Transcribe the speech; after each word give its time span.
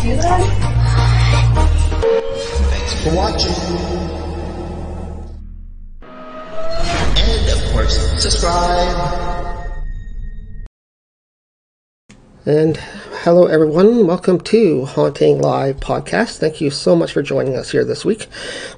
Thanks 0.00 0.24
for 3.04 3.14
watching. 3.14 3.52
And 7.18 7.48
of 7.50 7.60
course, 7.72 7.96
subscribe. 8.22 8.96
And 12.46 12.80
hello, 13.24 13.44
everyone. 13.44 14.06
Welcome 14.06 14.40
to 14.40 14.86
Haunting 14.86 15.42
Live 15.42 15.76
Podcast. 15.76 16.38
Thank 16.38 16.62
you 16.62 16.70
so 16.70 16.96
much 16.96 17.12
for 17.12 17.20
joining 17.20 17.54
us 17.54 17.70
here 17.70 17.84
this 17.84 18.02
week. 18.02 18.28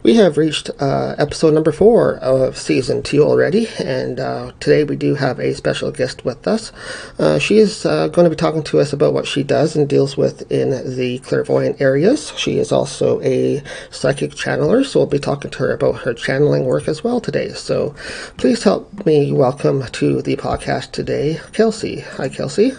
We 0.02 0.16
have 0.16 0.36
reached 0.36 0.68
uh, 0.80 1.14
episode 1.16 1.54
number 1.54 1.70
four 1.70 2.16
of 2.16 2.58
season 2.58 3.04
two 3.04 3.22
already, 3.22 3.68
and 3.78 4.18
uh, 4.18 4.50
today 4.58 4.82
we 4.82 4.96
do 4.96 5.14
have 5.14 5.38
a 5.38 5.54
special 5.54 5.92
guest 5.92 6.24
with 6.24 6.48
us. 6.48 6.72
Uh, 7.20 7.38
she 7.38 7.58
is 7.58 7.86
uh, 7.86 8.08
going 8.08 8.24
to 8.24 8.30
be 8.30 8.36
talking 8.36 8.64
to 8.64 8.80
us 8.80 8.92
about 8.92 9.14
what 9.14 9.28
she 9.28 9.44
does 9.44 9.76
and 9.76 9.88
deals 9.88 10.16
with 10.16 10.50
in 10.50 10.96
the 10.96 11.20
clairvoyant 11.20 11.80
areas. 11.80 12.32
She 12.36 12.58
is 12.58 12.72
also 12.72 13.20
a 13.22 13.62
psychic 13.90 14.32
channeler, 14.32 14.84
so 14.84 14.98
we'll 14.98 15.06
be 15.06 15.20
talking 15.20 15.52
to 15.52 15.58
her 15.60 15.72
about 15.72 16.00
her 16.00 16.14
channeling 16.14 16.64
work 16.64 16.88
as 16.88 17.04
well 17.04 17.20
today. 17.20 17.50
So 17.50 17.94
please 18.38 18.64
help 18.64 19.06
me 19.06 19.30
welcome 19.30 19.84
to 19.86 20.20
the 20.20 20.34
podcast 20.34 20.90
today, 20.90 21.38
Kelsey. 21.52 22.00
Hi, 22.00 22.28
Kelsey. 22.28 22.72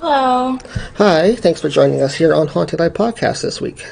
Hello. 0.00 0.58
Hi, 0.94 1.34
thanks 1.34 1.60
for 1.60 1.68
joining 1.68 2.00
us 2.00 2.14
here 2.14 2.32
on 2.32 2.46
Haunting 2.46 2.78
Live 2.78 2.94
Podcast 2.94 3.42
this 3.42 3.60
week. 3.60 3.84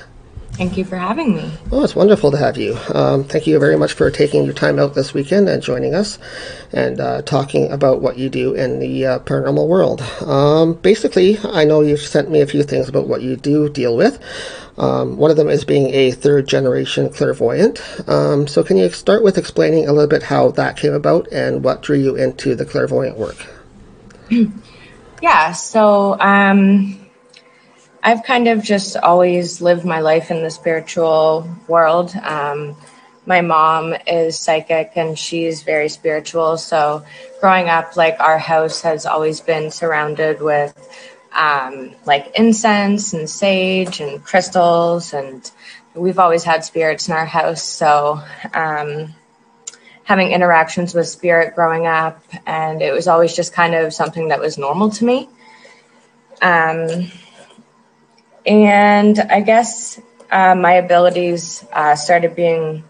Thank 0.53 0.79
you 0.79 0.85
for 0.87 0.97
having 0.97 1.37
me. 1.37 1.53
Oh, 1.71 1.85
it's 1.85 1.95
wonderful 1.95 2.31
to 2.31 2.39
have 2.39 2.57
you. 2.57 2.79
Um, 2.95 3.25
thank 3.25 3.47
you 3.47 3.59
very 3.59 3.77
much 3.77 3.93
for 3.93 4.11
taking 4.11 4.47
your 4.47 4.55
time 4.55 4.79
out 4.79 4.95
this 4.95 5.13
weekend 5.13 5.51
and 5.51 5.63
joining 5.63 5.95
us 5.95 6.19
and 6.73 6.99
uh, 6.99 7.21
talking 7.21 7.71
about 7.71 8.01
what 8.01 8.17
you 8.17 8.31
do 8.31 8.55
in 8.55 8.79
the 8.79 9.05
uh, 9.05 9.19
paranormal 9.19 9.69
world. 9.69 10.01
Um, 10.23 10.75
basically, 10.77 11.37
I 11.45 11.65
know 11.65 11.83
you've 11.83 12.01
sent 12.01 12.31
me 12.31 12.41
a 12.41 12.47
few 12.47 12.63
things 12.63 12.89
about 12.89 13.07
what 13.07 13.21
you 13.21 13.37
do 13.37 13.69
deal 13.69 13.95
with. 13.95 14.19
Um, 14.79 15.19
one 15.19 15.31
of 15.31 15.37
them 15.37 15.51
is 15.51 15.67
being 15.67 15.93
a 15.93 16.13
third 16.13 16.49
generation 16.49 17.11
clairvoyant. 17.11 17.83
Um, 18.09 18.47
so, 18.49 18.65
can 18.65 18.79
you 18.79 18.89
start 18.89 19.23
with 19.23 19.37
explaining 19.37 19.87
a 19.87 19.93
little 19.93 20.09
bit 20.09 20.23
how 20.23 20.53
that 20.53 20.79
came 20.79 20.95
about 20.95 21.31
and 21.31 21.63
what 21.63 21.83
drew 21.83 21.99
you 21.99 22.17
into 22.17 22.55
the 22.55 22.65
clairvoyant 22.65 23.19
work? 23.19 23.37
Yeah, 25.21 25.53
so 25.53 26.19
um, 26.19 27.07
I've 28.03 28.23
kind 28.23 28.49
of 28.49 28.63
just 28.63 28.97
always 28.97 29.61
lived 29.61 29.85
my 29.85 30.01
life 30.01 30.31
in 30.31 30.43
the 30.43 30.51
spiritual 30.51 31.49
world. 31.67 32.15
Um, 32.15 32.77
my 33.27 33.41
mom 33.41 33.95
is 34.07 34.39
psychic 34.39 34.93
and 34.97 35.19
she's 35.19 35.63
very 35.63 35.89
spiritual. 35.89 36.57
So 36.57 37.05
growing 37.41 37.69
up, 37.69 37.97
like 37.97 38.19
our 38.21 38.39
house 38.39 38.83
has 38.83 39.05
always 39.07 39.41
been 39.41 39.71
surrounded 39.71 40.41
with 40.41 40.73
um, 41.33 41.95
like 42.07 42.33
incense 42.39 43.13
and 43.13 43.29
sage 43.29 44.01
and 44.01 44.25
crystals, 44.25 45.13
and 45.13 45.51
we've 45.95 46.19
always 46.19 46.43
had 46.45 46.65
spirits 46.65 47.09
in 47.09 47.15
our 47.15 47.27
house. 47.27 47.63
So 47.63 48.21
um, 48.55 49.15
having 50.09 50.33
interactions 50.33 50.95
with 50.95 51.07
spirit 51.07 51.55
growing 51.55 51.87
up, 51.87 52.25
and 52.47 52.81
it 52.81 52.93
was 52.93 53.09
always 53.09 53.37
just 53.37 53.53
kind 53.53 53.75
of 53.75 53.93
something 53.93 54.29
that 54.29 54.41
was 54.41 54.57
normal 54.57 54.89
to 54.89 55.05
me. 55.05 55.29
Um, 56.41 57.13
and 58.47 59.19
I 59.19 59.43
guess 59.43 60.01
uh, 60.31 60.55
my 60.55 60.73
abilities 60.73 61.63
uh, 61.75 61.95
started 61.95 62.35
being 62.35 62.85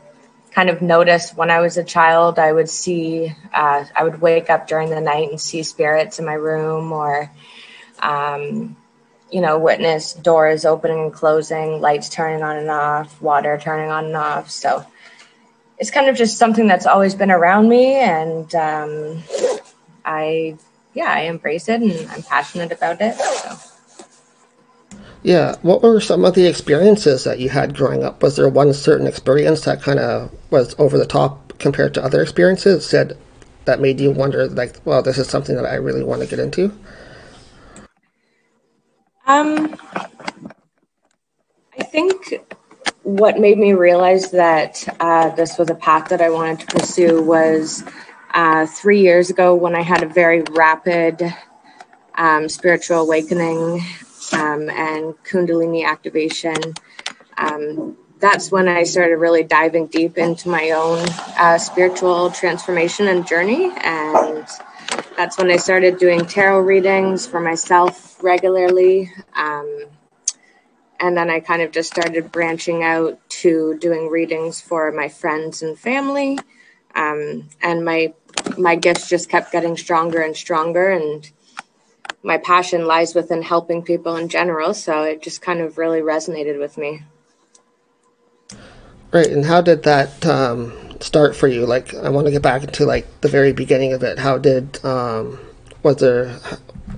kind 0.53 0.71
of 0.71 0.81
noticed 0.81 1.37
when 1.37 1.51
I 1.51 1.59
was 1.59 1.77
a 1.77 1.83
child. 1.83 2.39
I 2.39 2.53
would 2.53 2.71
see, 2.71 3.35
uh, 3.53 3.85
I 3.97 4.05
would 4.05 4.21
wake 4.21 4.49
up 4.49 4.69
during 4.69 4.89
the 4.89 5.01
night 5.01 5.29
and 5.29 5.41
see 5.41 5.65
spirits 5.65 6.21
in 6.21 6.25
my 6.25 6.35
room, 6.35 6.93
or, 6.93 7.33
um, 7.99 8.77
you 9.33 9.41
know, 9.41 9.59
witness 9.59 10.13
doors 10.13 10.65
opening 10.65 11.01
and 11.01 11.13
closing, 11.13 11.81
lights 11.81 12.11
turning 12.11 12.45
on 12.45 12.59
and 12.59 12.71
off, 12.71 13.21
water 13.21 13.59
turning 13.61 13.91
on 13.91 14.05
and 14.05 14.17
off. 14.17 14.51
So, 14.51 14.87
it's 15.79 15.91
kind 15.91 16.09
of 16.09 16.17
just 16.17 16.39
something 16.39 16.67
that's 16.67 16.87
always 16.87 17.15
been 17.15 17.31
around 17.31 17.69
me 17.69 17.95
and 17.97 18.55
um, 18.55 19.23
i 20.05 20.57
yeah 20.95 21.13
i 21.13 21.23
embrace 21.23 21.69
it 21.69 21.83
and 21.83 22.11
i'm 22.11 22.23
passionate 22.25 22.73
about 22.73 23.01
it 23.01 23.15
so. 23.17 23.57
Yeah 25.23 25.57
what 25.63 25.83
were 25.83 26.01
some 26.01 26.25
of 26.25 26.35
the 26.35 26.47
experiences 26.47 27.25
that 27.25 27.41
you 27.41 27.51
had 27.51 27.77
growing 27.77 28.05
up? 28.05 28.23
Was 28.23 28.37
there 28.37 28.49
one 28.49 28.73
certain 28.75 29.07
experience 29.07 29.63
that 29.63 29.83
kind 29.83 29.99
of 30.01 30.33
was 30.51 30.75
over 30.79 30.99
the 30.99 31.07
top 31.07 31.59
compared 31.59 31.95
to 31.95 32.05
other 32.05 32.23
experiences 32.23 32.87
said 32.87 33.19
that 33.67 33.81
made 33.81 34.01
you 34.01 34.11
wonder 34.13 34.49
like 34.49 34.77
well 34.85 35.03
this 35.03 35.19
is 35.19 35.29
something 35.29 35.57
that 35.57 35.67
i 35.67 35.75
really 35.75 36.05
want 36.05 36.23
to 36.23 36.29
get 36.29 36.39
into? 36.41 36.73
Um 39.27 39.77
i 41.79 41.85
think 41.85 42.41
what 43.09 43.39
made 43.39 43.57
me 43.57 43.73
realize 43.73 44.33
that 44.33 44.87
uh, 45.01 45.31
this 45.31 45.57
was 45.57 45.71
a 45.71 45.75
path 45.75 46.11
that 46.11 46.21
I 46.21 46.29
wanted 46.29 46.61
to 46.61 46.67
pursue 46.67 47.23
was 47.23 47.83
uh, 48.35 48.67
three 48.67 49.01
years 49.01 49.31
ago 49.31 49.55
when 49.55 49.75
I 49.75 49.81
had 49.81 50.03
a 50.03 50.07
very 50.07 50.43
rapid 50.43 51.23
um, 52.15 52.51
spiritual 52.51 52.99
awakening 52.99 53.81
um, 54.35 54.69
and 54.69 55.15
Kundalini 55.25 55.87
activation. 55.87 56.57
Um, 57.39 57.97
that's 58.21 58.53
when 58.53 58.69
I 58.69 58.83
started 58.83 59.17
really 59.17 59.43
diving 59.43 59.87
deep 59.87 60.19
into 60.19 60.51
my 60.51 60.73
own 60.73 60.99
uh, 61.39 61.57
spiritual 61.57 62.31
transformation 62.31 63.09
and 63.09 63.27
journey. 63.27 63.73
And 63.85 64.47
that's 65.17 65.39
when 65.39 65.51
I 65.51 65.57
started 65.57 65.97
doing 65.97 66.27
tarot 66.27 66.61
readings 66.61 67.27
for 67.27 67.41
myself 67.41 68.23
regularly. 68.23 69.11
Um, 69.35 69.87
and 71.01 71.17
then 71.17 71.31
I 71.31 71.41
kind 71.41 71.63
of 71.63 71.71
just 71.71 71.91
started 71.91 72.33
branching 72.33 72.83
out 72.83 73.19
to 73.29 73.79
doing 73.79 74.09
readings 74.09 74.61
for 74.61 74.91
my 74.93 75.09
friends 75.09 75.63
and 75.63 75.79
family. 75.79 76.39
Um, 76.95 77.49
and 77.63 77.85
my 77.85 78.15
my 78.57 78.77
gifts 78.77 79.09
just 79.09 79.29
kept 79.29 79.53
getting 79.53 79.77
stronger 79.77 80.21
and 80.21 80.37
stronger, 80.37 80.91
and 80.91 81.31
my 82.23 82.39
passion 82.39 82.87
lies 82.87 83.15
within 83.15 83.43
helping 83.43 83.83
people 83.83 84.17
in 84.17 84.29
general. 84.29 84.75
So 84.75 85.03
it 85.03 85.23
just 85.23 85.43
kind 85.43 85.61
of 85.61 85.79
really 85.79 86.01
resonated 86.01 86.59
with 86.59 86.77
me. 86.79 87.03
Right, 89.13 89.29
and 89.29 89.45
how 89.45 89.63
did 89.63 89.85
that 89.85 90.27
um, 90.27 90.73
start 91.01 91.35
for 91.35 91.49
you? 91.49 91.65
Like, 91.65 91.95
I 91.95 92.11
want 92.11 92.27
to 92.27 92.31
get 92.31 92.43
back 92.43 92.63
into 92.63 92.85
like 92.85 93.21
the 93.21 93.29
very 93.29 93.53
beginning 93.53 93.93
of 93.93 94.03
it. 94.03 94.19
How 94.19 94.37
did 94.37 94.85
um, 94.85 95.39
was 95.83 95.97
there 95.97 96.39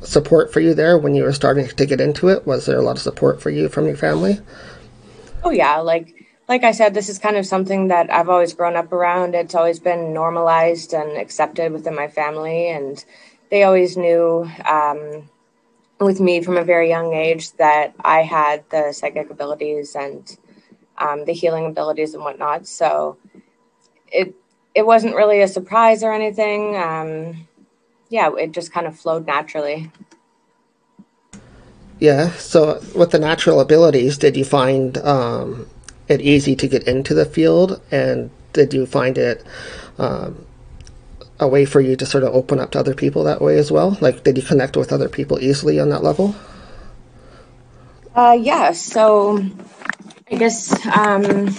support 0.03 0.53
for 0.53 0.61
you 0.61 0.75
there 0.75 0.99
when 0.99 1.15
you 1.15 1.23
were 1.23 1.33
starting 1.33 1.69
to 1.69 1.87
get 1.87 2.01
into 2.01 2.29
it? 2.29 2.47
Was 2.47 2.67
there 2.67 2.79
a 2.79 2.83
lot 2.83 2.97
of 2.97 3.03
support 3.03 3.41
for 3.41 3.51
you 3.51 3.69
from 3.69 3.87
your 3.87 3.97
family? 3.97 4.39
Oh 5.43 5.51
yeah, 5.51 5.79
like 5.79 6.15
like 6.49 6.65
I 6.65 6.73
said, 6.73 6.95
this 6.95 7.09
is 7.09 7.19
kind 7.19 7.37
of 7.37 7.47
something 7.47 7.89
that 7.89 8.13
I've 8.13 8.29
always 8.29 8.55
grown 8.55 8.75
up 8.75 8.93
around. 8.93 9.35
It's 9.35 9.55
always 9.55 9.79
been 9.79 10.13
normalized 10.13 10.93
and 10.93 11.17
accepted 11.17 11.73
within 11.73 11.95
my 11.95 12.09
family, 12.09 12.69
and 12.69 13.03
they 13.51 13.63
always 13.63 13.97
knew 13.97 14.51
um, 14.69 15.29
with 16.01 16.21
me 16.21 16.43
from 16.43 16.57
a 16.57 16.65
very 16.65 16.89
young 16.89 17.15
age 17.15 17.53
that 17.53 17.95
I 18.01 18.23
had 18.23 18.65
the 18.71 18.93
psychic 18.93 19.31
abilities 19.31 19.95
and 19.95 20.37
um, 20.99 21.25
the 21.25 21.33
healing 21.33 21.67
abilities 21.67 22.15
and 22.15 22.23
whatnot. 22.23 22.67
So 22.67 23.17
it 24.11 24.35
it 24.75 24.87
wasn't 24.87 25.15
really 25.15 25.43
a 25.43 25.49
surprise 25.49 26.03
or 26.03 26.13
anything. 26.13 26.77
Um, 26.77 27.49
yeah, 28.11 28.31
it 28.37 28.53
just 28.53 28.73
kind 28.73 28.87
of 28.87 28.99
flowed 28.99 29.27
naturally. 29.27 29.91
Yeah. 32.01 32.31
So, 32.33 32.83
with 32.95 33.13
the 33.13 33.19
natural 33.19 33.61
abilities, 33.61 34.19
did 34.19 34.37
you 34.37 34.45
find 34.45 34.99
um, 34.99 35.67
it 36.09 36.21
easy 36.21 36.57
to 36.57 36.67
get 36.67 36.87
into 36.89 37.15
the 37.15 37.25
field, 37.25 37.81
and 37.91 38.31
did 38.53 38.75
you 38.75 38.85
find 38.85 39.17
it 39.17 39.45
um, 39.99 40.45
a 41.39 41.47
way 41.47 41.65
for 41.65 41.81
you 41.81 41.95
to 41.97 42.05
sort 42.05 42.25
of 42.25 42.35
open 42.35 42.59
up 42.59 42.73
to 42.73 42.81
other 42.81 42.95
people 42.95 43.25
that 43.25 43.41
way 43.41 43.59
as 43.59 43.71
well? 43.71 43.97
Like, 44.01 44.25
did 44.25 44.37
you 44.37 44.43
connect 44.43 44.77
with 44.77 44.93
other 44.93 45.09
people 45.09 45.39
easily 45.39 45.79
on 45.79 45.91
that 45.91 46.03
level? 46.03 46.35
Uh, 48.15 48.37
yeah. 48.41 48.73
So, 48.73 49.45
I 50.31 50.35
guess 50.37 50.75
um, 50.87 51.55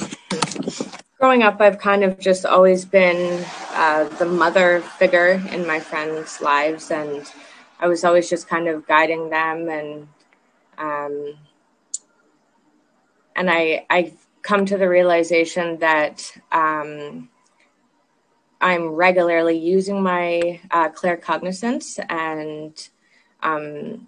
growing 1.22 1.44
up, 1.44 1.62
I've 1.62 1.78
kind 1.78 2.04
of 2.04 2.18
just 2.18 2.48
always 2.48 2.84
been 2.84 3.46
uh, 3.74 4.06
the 4.18 4.26
mother 4.26 4.82
figure 4.98 5.40
in 5.52 5.68
my 5.68 5.80
friends' 5.80 6.42
lives, 6.42 6.90
and 6.90 7.32
I 7.80 7.88
was 7.88 8.04
always 8.04 8.28
just 8.28 8.48
kind 8.48 8.68
of 8.68 8.88
guiding 8.88 9.30
them, 9.30 9.70
and 9.70 10.08
um, 10.80 11.36
and 13.36 13.52
I 13.52 13.86
I 13.88 14.14
come 14.42 14.66
to 14.66 14.80
the 14.80 14.90
realization 14.90 15.78
that 15.78 16.36
um, 16.52 17.30
I'm 18.60 18.88
regularly 18.90 19.60
using 19.60 20.02
my 20.02 20.60
uh, 20.72 20.90
claircognizance 20.90 22.04
and 22.10 22.74
um, 23.44 24.08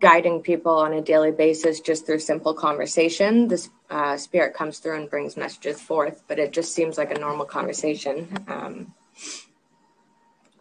guiding 0.00 0.40
people 0.40 0.72
on 0.72 0.94
a 0.94 1.00
daily 1.00 1.30
basis 1.30 1.78
just 1.78 2.06
through 2.06 2.18
simple 2.18 2.54
conversation. 2.54 3.46
This 3.46 3.70
uh, 3.90 4.16
spirit 4.16 4.54
comes 4.54 4.78
through 4.78 4.96
and 4.96 5.10
brings 5.10 5.36
messages 5.36 5.80
forth, 5.80 6.22
but 6.26 6.38
it 6.38 6.52
just 6.52 6.74
seems 6.74 6.98
like 6.98 7.10
a 7.10 7.18
normal 7.18 7.46
conversation. 7.46 8.28
Um, 8.48 8.94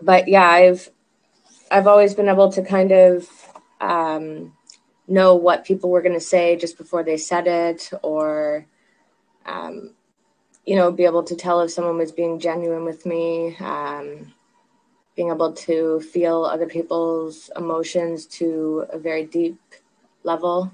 but 0.01 0.27
yeah, 0.27 0.47
I've 0.47 0.89
I've 1.71 1.87
always 1.87 2.13
been 2.13 2.29
able 2.29 2.51
to 2.51 2.61
kind 2.63 2.91
of 2.91 3.27
um, 3.81 4.53
know 5.07 5.35
what 5.35 5.65
people 5.65 5.89
were 5.89 6.01
going 6.01 6.13
to 6.13 6.19
say 6.19 6.55
just 6.55 6.77
before 6.77 7.03
they 7.03 7.17
said 7.17 7.47
it, 7.47 7.89
or 8.01 8.65
um, 9.45 9.91
you 10.65 10.75
know, 10.75 10.91
be 10.91 11.05
able 11.05 11.23
to 11.23 11.35
tell 11.35 11.61
if 11.61 11.71
someone 11.71 11.97
was 11.97 12.11
being 12.11 12.39
genuine 12.39 12.85
with 12.85 13.05
me. 13.05 13.55
Um, 13.57 14.33
being 15.15 15.29
able 15.29 15.53
to 15.53 15.99
feel 15.99 16.43
other 16.43 16.65
people's 16.65 17.51
emotions 17.55 18.25
to 18.25 18.85
a 18.89 18.97
very 18.97 19.25
deep 19.25 19.59
level. 20.23 20.71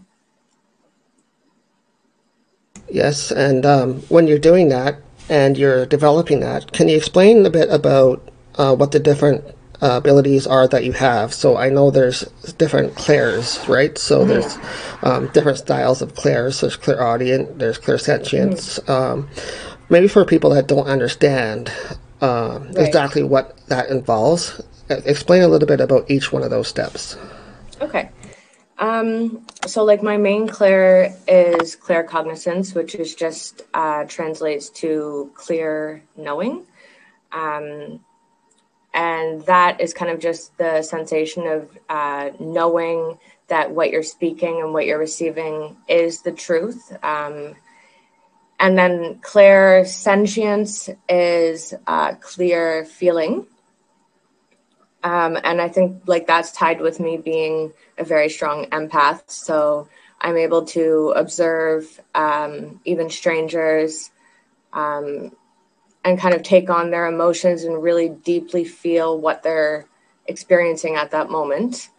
Yes, 2.92 3.32
and 3.32 3.66
um, 3.66 4.02
when 4.10 4.28
you're 4.28 4.40
doing 4.40 4.70
that 4.70 5.00
and 5.30 5.58
you're 5.58 5.86
developing 5.86 6.40
that, 6.40 6.72
can 6.72 6.88
you 6.88 6.98
explain 6.98 7.46
a 7.46 7.50
bit 7.50 7.70
about 7.70 8.28
uh, 8.56 8.76
what 8.76 8.92
the 8.92 9.00
different 9.00 9.44
uh, 9.82 9.98
abilities 9.98 10.48
are 10.48 10.68
that 10.68 10.84
you 10.84 10.94
have? 10.94 11.34
So 11.34 11.58
I 11.58 11.70
know 11.70 11.92
there's 11.92 12.22
different 12.58 12.96
clairs, 12.96 13.60
right? 13.68 13.98
So 13.98 14.20
mm-hmm. 14.20 14.30
there's 14.30 14.58
um, 15.04 15.28
different 15.34 15.60
styles 15.60 16.02
of 16.02 16.16
clairs. 16.16 16.62
There's 16.62 16.76
clairaudient, 16.76 17.60
there's 17.60 17.80
clairsentience. 17.80 18.80
Mm-hmm. 18.82 18.92
Um, 18.92 19.30
maybe 19.90 20.08
for 20.08 20.26
people 20.26 20.50
that 20.52 20.68
don't 20.68 20.88
understand 20.88 21.72
uh, 22.22 22.60
right. 22.62 22.88
exactly 22.88 23.24
what 23.24 23.58
that 23.68 23.90
involves, 23.90 24.62
explain 24.90 25.44
a 25.44 25.48
little 25.48 25.68
bit 25.68 25.80
about 25.80 26.10
each 26.10 26.32
one 26.32 26.44
of 26.44 26.50
those 26.50 26.68
steps. 26.68 27.18
Okay. 27.82 28.10
Um, 28.80 29.46
so, 29.66 29.84
like, 29.84 30.02
my 30.02 30.18
main 30.18 30.48
clair 30.48 31.14
is 31.28 31.76
claircognizance, 31.76 32.74
which 32.74 32.96
is 32.96 33.14
just 33.14 33.62
uh, 33.74 34.06
translates 34.06 34.70
to 34.82 35.32
clear 35.36 36.02
knowing. 36.16 36.66
Um, 37.32 38.00
and 38.94 39.46
that 39.46 39.82
is 39.82 39.94
kind 39.94 40.10
of 40.12 40.20
just 40.20 40.58
the 40.58 40.82
sensation 40.82 41.46
of 41.46 41.78
uh, 41.90 42.32
knowing 42.40 43.20
that 43.48 43.72
what 43.72 43.92
you're 43.92 44.02
speaking 44.02 44.62
and 44.62 44.74
what 44.74 44.86
you're 44.86 44.98
receiving 44.98 45.76
is 45.88 46.22
the 46.22 46.32
truth. 46.32 46.92
Um, 47.04 47.56
and 48.60 48.78
then 48.78 49.20
clairsentience 49.22 50.96
is 51.08 51.74
uh, 51.86 52.14
clear 52.16 52.86
feeling. 52.86 53.46
Um, 55.04 55.38
and 55.44 55.62
I 55.62 55.70
think 55.70 56.04
like 56.08 56.28
that's 56.28 56.52
tied 56.52 56.82
with 56.82 57.00
me 57.00 57.18
being 57.18 57.74
a 57.98 58.04
very 58.04 58.30
strong 58.30 58.66
empath. 58.66 59.30
So 59.30 59.88
I'm 60.20 60.38
able 60.38 60.66
to 60.66 61.14
observe 61.16 62.02
um, 62.14 62.82
even 62.84 63.10
strangers 63.10 64.12
um, 64.74 65.36
and 66.04 66.20
kind 66.20 66.36
of 66.36 66.44
take 66.44 66.70
on 66.70 66.92
their 66.92 67.08
emotions 67.08 67.64
and 67.64 67.82
really 67.82 68.10
deeply 68.10 68.66
feel 68.66 69.18
what 69.20 69.44
they're 69.44 69.86
experiencing 70.28 70.96
at 70.96 71.12
that 71.12 71.30
moment. 71.30 71.90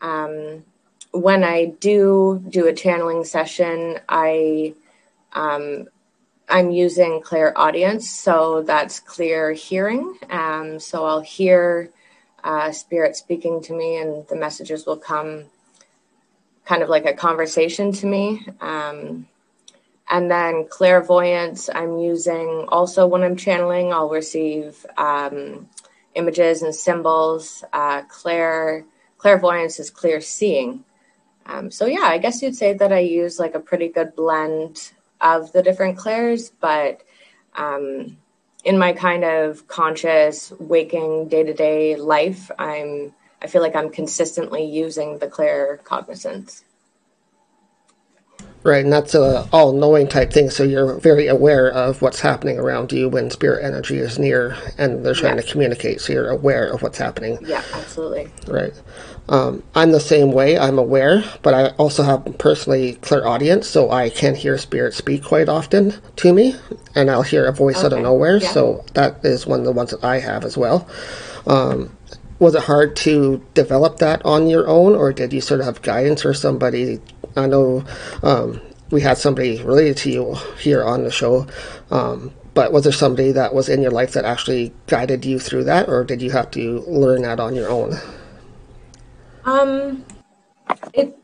Um, 0.00 0.64
when 1.12 1.44
I 1.44 1.66
do 1.66 2.42
do 2.48 2.66
a 2.66 2.72
channeling 2.72 3.24
session, 3.24 3.98
I 4.08 4.74
um, 5.32 5.88
I'm 6.48 6.70
using 6.70 7.22
clairaudience, 7.22 8.10
so 8.10 8.62
that's 8.62 9.00
clear 9.00 9.52
hearing. 9.52 10.18
Um, 10.30 10.78
so 10.80 11.04
I'll 11.04 11.20
hear 11.20 11.90
uh, 12.44 12.72
spirit 12.72 13.16
speaking 13.16 13.62
to 13.62 13.72
me, 13.72 13.96
and 13.96 14.26
the 14.28 14.36
messages 14.36 14.86
will 14.86 14.96
come 14.96 15.44
kind 16.64 16.82
of 16.82 16.88
like 16.88 17.06
a 17.06 17.14
conversation 17.14 17.92
to 17.92 18.06
me. 18.06 18.46
Um, 18.60 19.26
and 20.10 20.30
then 20.30 20.66
clairvoyance, 20.68 21.70
I'm 21.74 21.98
using 21.98 22.66
also 22.68 23.06
when 23.06 23.22
I'm 23.22 23.36
channeling, 23.36 23.92
I'll 23.92 24.10
receive 24.10 24.84
um, 24.96 25.68
images 26.14 26.62
and 26.62 26.74
symbols. 26.74 27.64
Uh, 27.72 28.02
clair 28.02 28.84
clairvoyance 29.18 29.78
is 29.78 29.90
clear 29.90 30.20
seeing. 30.20 30.84
Um, 31.46 31.70
so 31.70 31.86
yeah, 31.86 32.02
I 32.02 32.18
guess 32.18 32.42
you'd 32.42 32.56
say 32.56 32.74
that 32.74 32.92
I 32.92 33.00
use 33.00 33.38
like 33.38 33.54
a 33.54 33.60
pretty 33.60 33.88
good 33.88 34.14
blend 34.14 34.92
of 35.20 35.52
the 35.52 35.62
different 35.62 35.96
clairs, 35.96 36.50
but 36.60 37.02
um, 37.54 38.18
in 38.64 38.78
my 38.78 38.92
kind 38.92 39.24
of 39.24 39.66
conscious 39.68 40.52
waking 40.58 41.28
day 41.28 41.42
to 41.42 41.54
day 41.54 41.96
life, 41.96 42.50
I'm 42.58 43.14
I 43.40 43.48
feel 43.48 43.60
like 43.60 43.74
I'm 43.74 43.90
consistently 43.90 44.64
using 44.64 45.18
the 45.18 45.26
claircognizance. 45.26 46.62
Right, 48.64 48.84
and 48.84 48.92
that's 48.92 49.14
a 49.14 49.48
all 49.52 49.72
knowing 49.72 50.06
type 50.06 50.32
thing. 50.32 50.48
So 50.48 50.62
you're 50.62 51.00
very 51.00 51.26
aware 51.26 51.68
of 51.68 52.00
what's 52.00 52.20
happening 52.20 52.58
around 52.58 52.92
you 52.92 53.08
when 53.08 53.28
spirit 53.30 53.64
energy 53.64 53.98
is 53.98 54.20
near 54.20 54.56
and 54.78 55.04
they're 55.04 55.14
trying 55.14 55.36
to 55.36 55.42
communicate. 55.42 56.00
So 56.00 56.12
you're 56.12 56.30
aware 56.30 56.68
of 56.68 56.80
what's 56.80 56.98
happening. 56.98 57.38
Yeah, 57.44 57.62
absolutely. 57.74 58.30
Right. 58.46 58.72
Um, 59.28 59.62
I'm 59.74 59.92
the 59.92 60.00
same 60.00 60.32
way. 60.32 60.58
I'm 60.58 60.78
aware, 60.78 61.24
but 61.42 61.54
I 61.54 61.68
also 61.70 62.02
have 62.02 62.38
personally 62.38 62.94
clairaudience, 62.94 63.66
so 63.68 63.90
I 63.90 64.10
can 64.10 64.34
hear 64.34 64.58
spirit 64.58 64.94
speak 64.94 65.24
quite 65.24 65.48
often 65.48 65.94
to 66.16 66.32
me, 66.32 66.56
and 66.94 67.10
I'll 67.10 67.22
hear 67.22 67.46
a 67.46 67.52
voice 67.52 67.78
okay. 67.78 67.86
out 67.86 67.92
of 67.94 68.00
nowhere. 68.00 68.38
Yeah. 68.38 68.50
So 68.50 68.84
that 68.94 69.24
is 69.24 69.46
one 69.46 69.60
of 69.60 69.66
the 69.66 69.72
ones 69.72 69.90
that 69.90 70.04
I 70.04 70.18
have 70.18 70.44
as 70.44 70.56
well. 70.56 70.88
Um, 71.46 71.96
was 72.38 72.56
it 72.56 72.64
hard 72.64 72.96
to 72.96 73.44
develop 73.54 73.98
that 73.98 74.20
on 74.24 74.48
your 74.48 74.66
own, 74.66 74.94
or 74.96 75.12
did 75.12 75.32
you 75.32 75.40
sort 75.40 75.60
of 75.60 75.66
have 75.66 75.82
guidance 75.82 76.24
or 76.24 76.34
somebody 76.34 77.00
I 77.36 77.46
know 77.46 77.84
um, 78.22 78.60
we 78.90 79.00
had 79.00 79.18
somebody 79.18 79.62
related 79.62 79.96
to 79.98 80.10
you 80.10 80.34
here 80.58 80.84
on 80.84 81.04
the 81.04 81.10
show, 81.10 81.46
um, 81.90 82.32
but 82.54 82.72
was 82.72 82.84
there 82.84 82.92
somebody 82.92 83.32
that 83.32 83.54
was 83.54 83.68
in 83.68 83.82
your 83.82 83.90
life 83.90 84.12
that 84.12 84.24
actually 84.24 84.72
guided 84.86 85.24
you 85.24 85.38
through 85.38 85.64
that, 85.64 85.88
or 85.88 86.04
did 86.04 86.20
you 86.20 86.30
have 86.30 86.50
to 86.52 86.80
learn 86.86 87.22
that 87.22 87.40
on 87.40 87.54
your 87.54 87.70
own? 87.70 87.96
Um, 89.44 90.04
it 90.92 91.18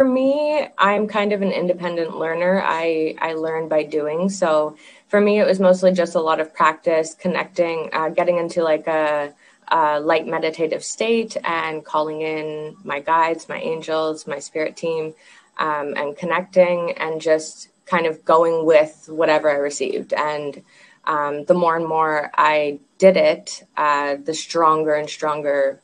for 0.00 0.04
me, 0.04 0.66
I'm 0.78 1.06
kind 1.06 1.32
of 1.32 1.42
an 1.42 1.52
independent 1.52 2.16
learner. 2.16 2.62
I 2.64 3.16
I 3.18 3.34
learn 3.34 3.68
by 3.68 3.82
doing. 3.82 4.28
So 4.30 4.76
for 5.08 5.20
me, 5.20 5.40
it 5.40 5.46
was 5.46 5.60
mostly 5.60 5.92
just 5.92 6.14
a 6.14 6.20
lot 6.20 6.40
of 6.40 6.54
practice, 6.54 7.14
connecting, 7.14 7.90
uh, 7.92 8.08
getting 8.08 8.38
into 8.38 8.62
like 8.62 8.86
a 8.86 9.34
uh, 9.70 10.00
light 10.02 10.26
meditative 10.26 10.84
state 10.84 11.36
and 11.44 11.84
calling 11.84 12.22
in 12.22 12.76
my 12.84 13.00
guides, 13.00 13.48
my 13.48 13.58
angels, 13.58 14.26
my 14.26 14.38
spirit 14.38 14.76
team, 14.76 15.14
um, 15.58 15.94
and 15.96 16.16
connecting 16.16 16.92
and 16.92 17.20
just 17.20 17.68
kind 17.86 18.06
of 18.06 18.24
going 18.24 18.64
with 18.64 19.08
whatever 19.08 19.50
I 19.50 19.56
received. 19.56 20.12
And 20.12 20.62
um, 21.04 21.44
the 21.44 21.54
more 21.54 21.76
and 21.76 21.86
more 21.86 22.30
I 22.36 22.80
did 22.98 23.16
it, 23.16 23.64
uh, 23.76 24.16
the 24.22 24.34
stronger 24.34 24.94
and 24.94 25.08
stronger 25.08 25.80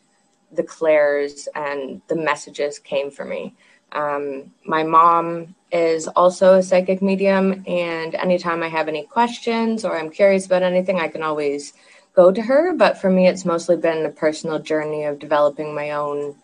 the 0.52 0.62
clairs 0.62 1.49
and 1.55 2.00
the 2.09 2.16
messages 2.16 2.78
came 2.78 3.11
for 3.11 3.25
me. 3.25 3.55
Um, 3.93 4.52
my 4.64 4.83
mom 4.83 5.55
is 5.73 6.07
also 6.09 6.55
a 6.55 6.62
psychic 6.62 7.02
medium, 7.02 7.64
and 7.66 8.14
anytime 8.14 8.62
I 8.62 8.69
have 8.69 8.88
any 8.88 9.05
questions 9.05 9.85
or 9.85 9.99
I'm 9.99 10.11
curious 10.11 10.47
about 10.47 10.62
anything, 10.62 11.00
I 11.00 11.09
can 11.09 11.23
always 11.23 11.73
go 12.17 12.33
to 12.33 12.43
her. 12.43 12.75
But 12.75 12.99
for 12.99 13.11
me, 13.11 13.29
it's 13.29 13.45
mostly 13.45 13.77
been 13.77 14.05
a 14.05 14.11
personal 14.11 14.59
journey 14.59 15.05
of 15.05 15.21
developing 15.21 15.75
my 15.75 15.93
own 15.93 16.35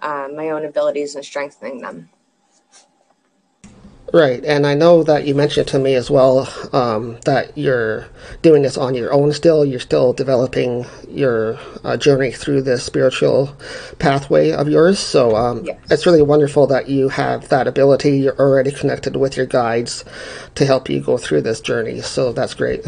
uh, 0.00 0.28
my 0.34 0.50
own 0.50 0.64
abilities 0.64 1.14
and 1.14 1.24
strengthening 1.24 1.80
them. 1.80 2.10
Right, 4.12 4.44
and 4.44 4.66
I 4.66 4.74
know 4.74 5.02
that 5.04 5.26
you 5.26 5.34
mentioned 5.34 5.68
to 5.68 5.78
me 5.78 5.94
as 5.94 6.10
well 6.10 6.46
um, 6.74 7.16
that 7.24 7.56
you're 7.56 8.08
doing 8.42 8.62
this 8.62 8.76
on 8.76 8.94
your 8.94 9.10
own 9.10 9.32
still. 9.32 9.64
You're 9.64 9.80
still 9.80 10.12
developing 10.12 10.84
your 11.08 11.58
uh, 11.82 11.96
journey 11.96 12.30
through 12.30 12.62
this 12.62 12.84
spiritual 12.84 13.56
pathway 13.98 14.50
of 14.50 14.68
yours. 14.68 14.98
So 14.98 15.34
um, 15.34 15.64
yes. 15.64 15.78
it's 15.90 16.04
really 16.04 16.20
wonderful 16.20 16.66
that 16.66 16.90
you 16.90 17.08
have 17.08 17.48
that 17.48 17.66
ability. 17.66 18.18
You're 18.18 18.38
already 18.38 18.70
connected 18.70 19.16
with 19.16 19.34
your 19.38 19.46
guides 19.46 20.04
to 20.56 20.66
help 20.66 20.90
you 20.90 21.00
go 21.00 21.16
through 21.16 21.40
this 21.42 21.62
journey. 21.62 22.02
So 22.02 22.32
that's 22.32 22.52
great. 22.52 22.84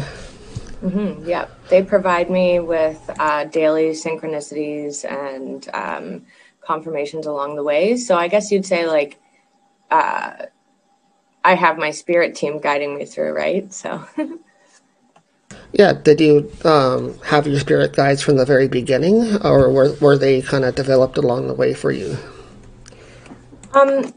Mm-hmm, 0.85 1.27
yeah, 1.27 1.47
they 1.69 1.81
provide 1.81 2.29
me 2.29 2.59
with 2.59 3.01
uh, 3.17 3.45
daily 3.45 3.89
synchronicities 3.89 5.03
and 5.03 5.67
um, 5.73 6.25
confirmations 6.61 7.25
along 7.25 7.55
the 7.55 7.63
way. 7.63 7.97
So 7.97 8.15
I 8.15 8.27
guess 8.27 8.51
you'd 8.51 8.67
say 8.67 8.85
like 8.85 9.19
uh, 9.89 10.45
I 11.43 11.55
have 11.55 11.79
my 11.79 11.89
spirit 11.89 12.35
team 12.35 12.59
guiding 12.59 12.95
me 12.95 13.05
through, 13.05 13.31
right? 13.31 13.73
So. 13.73 14.05
yeah, 15.73 15.93
did 15.93 16.21
you 16.21 16.51
um, 16.63 17.17
have 17.21 17.47
your 17.47 17.59
spirit 17.59 17.93
guides 17.93 18.21
from 18.21 18.37
the 18.37 18.45
very 18.45 18.67
beginning, 18.67 19.43
or 19.43 19.71
were 19.71 19.95
were 19.95 20.17
they 20.19 20.43
kind 20.43 20.65
of 20.65 20.75
developed 20.75 21.17
along 21.17 21.47
the 21.47 21.55
way 21.55 21.73
for 21.73 21.91
you? 21.91 22.15
Um, 23.73 24.13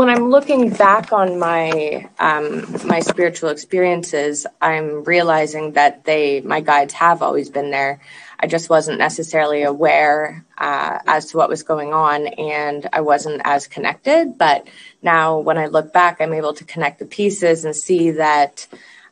when 0.00 0.08
I'm 0.08 0.30
looking 0.30 0.70
back 0.70 1.12
on 1.12 1.38
my 1.38 2.08
um, 2.18 2.64
my 2.86 3.00
spiritual 3.00 3.50
experiences, 3.50 4.46
I'm 4.58 5.04
realizing 5.04 5.72
that 5.72 6.04
they 6.04 6.40
my 6.40 6.62
guides 6.62 6.94
have 6.94 7.20
always 7.20 7.50
been 7.50 7.70
there. 7.70 8.00
I 8.42 8.46
just 8.46 8.70
wasn't 8.70 8.96
necessarily 8.96 9.62
aware 9.62 10.46
uh, 10.56 11.00
as 11.06 11.26
to 11.26 11.36
what 11.36 11.50
was 11.50 11.64
going 11.64 11.92
on, 11.92 12.28
and 12.28 12.88
I 12.94 13.02
wasn't 13.02 13.42
as 13.44 13.66
connected. 13.66 14.38
But 14.38 14.68
now, 15.02 15.40
when 15.40 15.58
I 15.58 15.66
look 15.66 15.92
back, 15.92 16.22
I'm 16.22 16.32
able 16.32 16.54
to 16.54 16.64
connect 16.64 16.98
the 16.98 17.04
pieces 17.04 17.66
and 17.66 17.76
see 17.76 18.12
that 18.12 18.68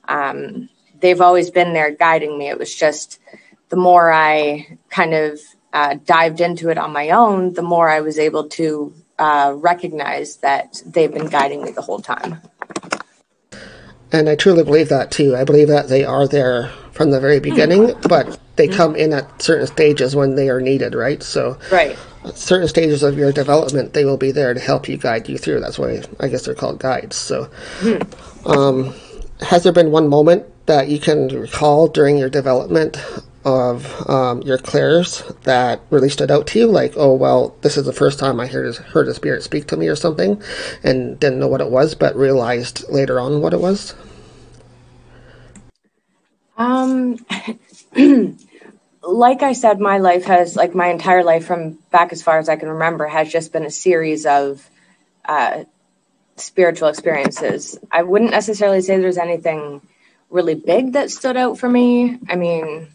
um, 0.08 0.70
they've 0.98 1.20
always 1.20 1.50
been 1.50 1.74
there 1.74 1.90
guiding 1.90 2.38
me. 2.38 2.48
It 2.48 2.58
was 2.58 2.74
just 2.74 3.20
the 3.68 3.76
more 3.76 4.10
I 4.10 4.78
kind 4.88 5.12
of 5.12 5.38
uh, 5.70 5.96
dived 6.02 6.40
into 6.40 6.70
it 6.70 6.78
on 6.78 6.94
my 6.94 7.10
own, 7.10 7.52
the 7.52 7.60
more 7.60 7.90
I 7.90 8.00
was 8.00 8.18
able 8.18 8.48
to 8.56 8.94
uh, 9.18 9.54
recognize 9.56 10.36
that 10.36 10.82
they've 10.86 11.12
been 11.12 11.28
guiding 11.28 11.62
me 11.62 11.70
the 11.70 11.82
whole 11.82 12.00
time. 12.00 12.40
And 14.10 14.28
I 14.28 14.36
truly 14.36 14.64
believe 14.64 14.88
that 14.88 15.10
too. 15.10 15.36
I 15.36 15.44
believe 15.44 15.68
that 15.68 15.88
they 15.88 16.04
are 16.04 16.26
there 16.26 16.70
from 16.92 17.10
the 17.10 17.20
very 17.20 17.40
beginning, 17.40 17.94
but 18.08 18.38
they 18.56 18.66
mm-hmm. 18.66 18.76
come 18.76 18.96
in 18.96 19.12
at 19.12 19.42
certain 19.42 19.66
stages 19.66 20.16
when 20.16 20.34
they 20.34 20.48
are 20.48 20.60
needed, 20.60 20.94
right? 20.94 21.22
So, 21.22 21.58
right. 21.70 21.96
certain 22.34 22.68
stages 22.68 23.02
of 23.02 23.18
your 23.18 23.32
development, 23.32 23.92
they 23.92 24.04
will 24.04 24.16
be 24.16 24.32
there 24.32 24.54
to 24.54 24.60
help 24.60 24.88
you 24.88 24.96
guide 24.96 25.28
you 25.28 25.36
through. 25.36 25.60
That's 25.60 25.78
why 25.78 26.02
I 26.20 26.28
guess 26.28 26.46
they're 26.46 26.54
called 26.54 26.80
guides. 26.80 27.16
So, 27.16 27.50
mm-hmm. 27.80 28.48
um, 28.48 28.94
has 29.40 29.62
there 29.62 29.72
been 29.72 29.90
one 29.90 30.08
moment 30.08 30.44
that 30.66 30.88
you 30.88 30.98
can 30.98 31.28
recall 31.28 31.86
during 31.86 32.18
your 32.18 32.30
development 32.30 32.96
of 33.48 34.10
um, 34.10 34.42
your 34.42 34.58
clairs 34.58 35.22
that 35.44 35.80
really 35.88 36.10
stood 36.10 36.30
out 36.30 36.46
to 36.48 36.58
you? 36.58 36.66
Like, 36.66 36.92
oh, 36.96 37.14
well, 37.14 37.56
this 37.62 37.78
is 37.78 37.86
the 37.86 37.94
first 37.94 38.18
time 38.18 38.38
I 38.40 38.46
heard, 38.46 38.76
heard 38.76 39.08
a 39.08 39.14
spirit 39.14 39.42
speak 39.42 39.66
to 39.68 39.76
me 39.76 39.88
or 39.88 39.96
something 39.96 40.42
and 40.84 41.18
didn't 41.18 41.38
know 41.38 41.48
what 41.48 41.62
it 41.62 41.70
was, 41.70 41.94
but 41.94 42.14
realized 42.14 42.88
later 42.90 43.18
on 43.18 43.40
what 43.40 43.54
it 43.54 43.60
was? 43.60 43.94
Um, 46.58 47.24
like 49.02 49.42
I 49.42 49.54
said, 49.54 49.80
my 49.80 49.96
life 49.96 50.24
has, 50.26 50.54
like 50.54 50.74
my 50.74 50.88
entire 50.88 51.24
life 51.24 51.46
from 51.46 51.78
back 51.90 52.12
as 52.12 52.22
far 52.22 52.38
as 52.38 52.50
I 52.50 52.56
can 52.56 52.68
remember, 52.68 53.06
has 53.06 53.32
just 53.32 53.52
been 53.52 53.64
a 53.64 53.70
series 53.70 54.26
of 54.26 54.68
uh, 55.24 55.64
spiritual 56.36 56.88
experiences. 56.88 57.78
I 57.90 58.02
wouldn't 58.02 58.30
necessarily 58.30 58.82
say 58.82 58.98
there's 58.98 59.16
anything 59.16 59.80
really 60.28 60.54
big 60.54 60.92
that 60.92 61.10
stood 61.10 61.38
out 61.38 61.58
for 61.58 61.68
me. 61.68 62.18
I 62.28 62.36
mean, 62.36 62.88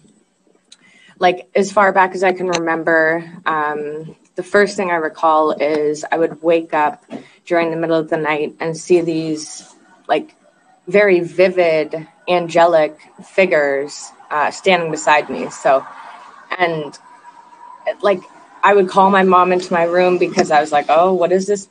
like 1.24 1.50
as 1.56 1.72
far 1.72 1.94
back 1.94 2.16
as 2.16 2.22
I 2.22 2.34
can 2.34 2.48
remember, 2.50 3.24
um, 3.46 4.14
the 4.36 4.44
first 4.44 4.76
thing 4.76 4.92
I 4.92 4.96
recall 4.96 5.52
is 5.52 6.04
I 6.12 6.18
would 6.18 6.44
wake 6.44 6.74
up 6.74 7.02
during 7.46 7.72
the 7.72 7.78
middle 7.78 7.96
of 7.98 8.10
the 8.10 8.18
night 8.18 8.56
and 8.60 8.76
see 8.76 9.00
these 9.00 9.64
like 10.06 10.36
very 10.86 11.22
vivid 11.22 12.10
angelic 12.28 13.00
figures 13.26 14.12
uh, 14.30 14.52
standing 14.52 14.92
beside 14.92 15.30
me. 15.30 15.50
So, 15.50 15.86
and 16.60 17.00
like 18.02 18.20
I 18.62 18.74
would 18.74 18.90
call 18.90 19.10
my 19.10 19.24
mom 19.24 19.54
into 19.54 19.72
my 19.72 19.84
room 19.84 20.18
because 20.18 20.52
I 20.52 20.60
was 20.60 20.74
like, 20.74 20.88
oh, 20.90 21.14
what 21.14 21.32
is 21.32 21.48
this 21.48 21.70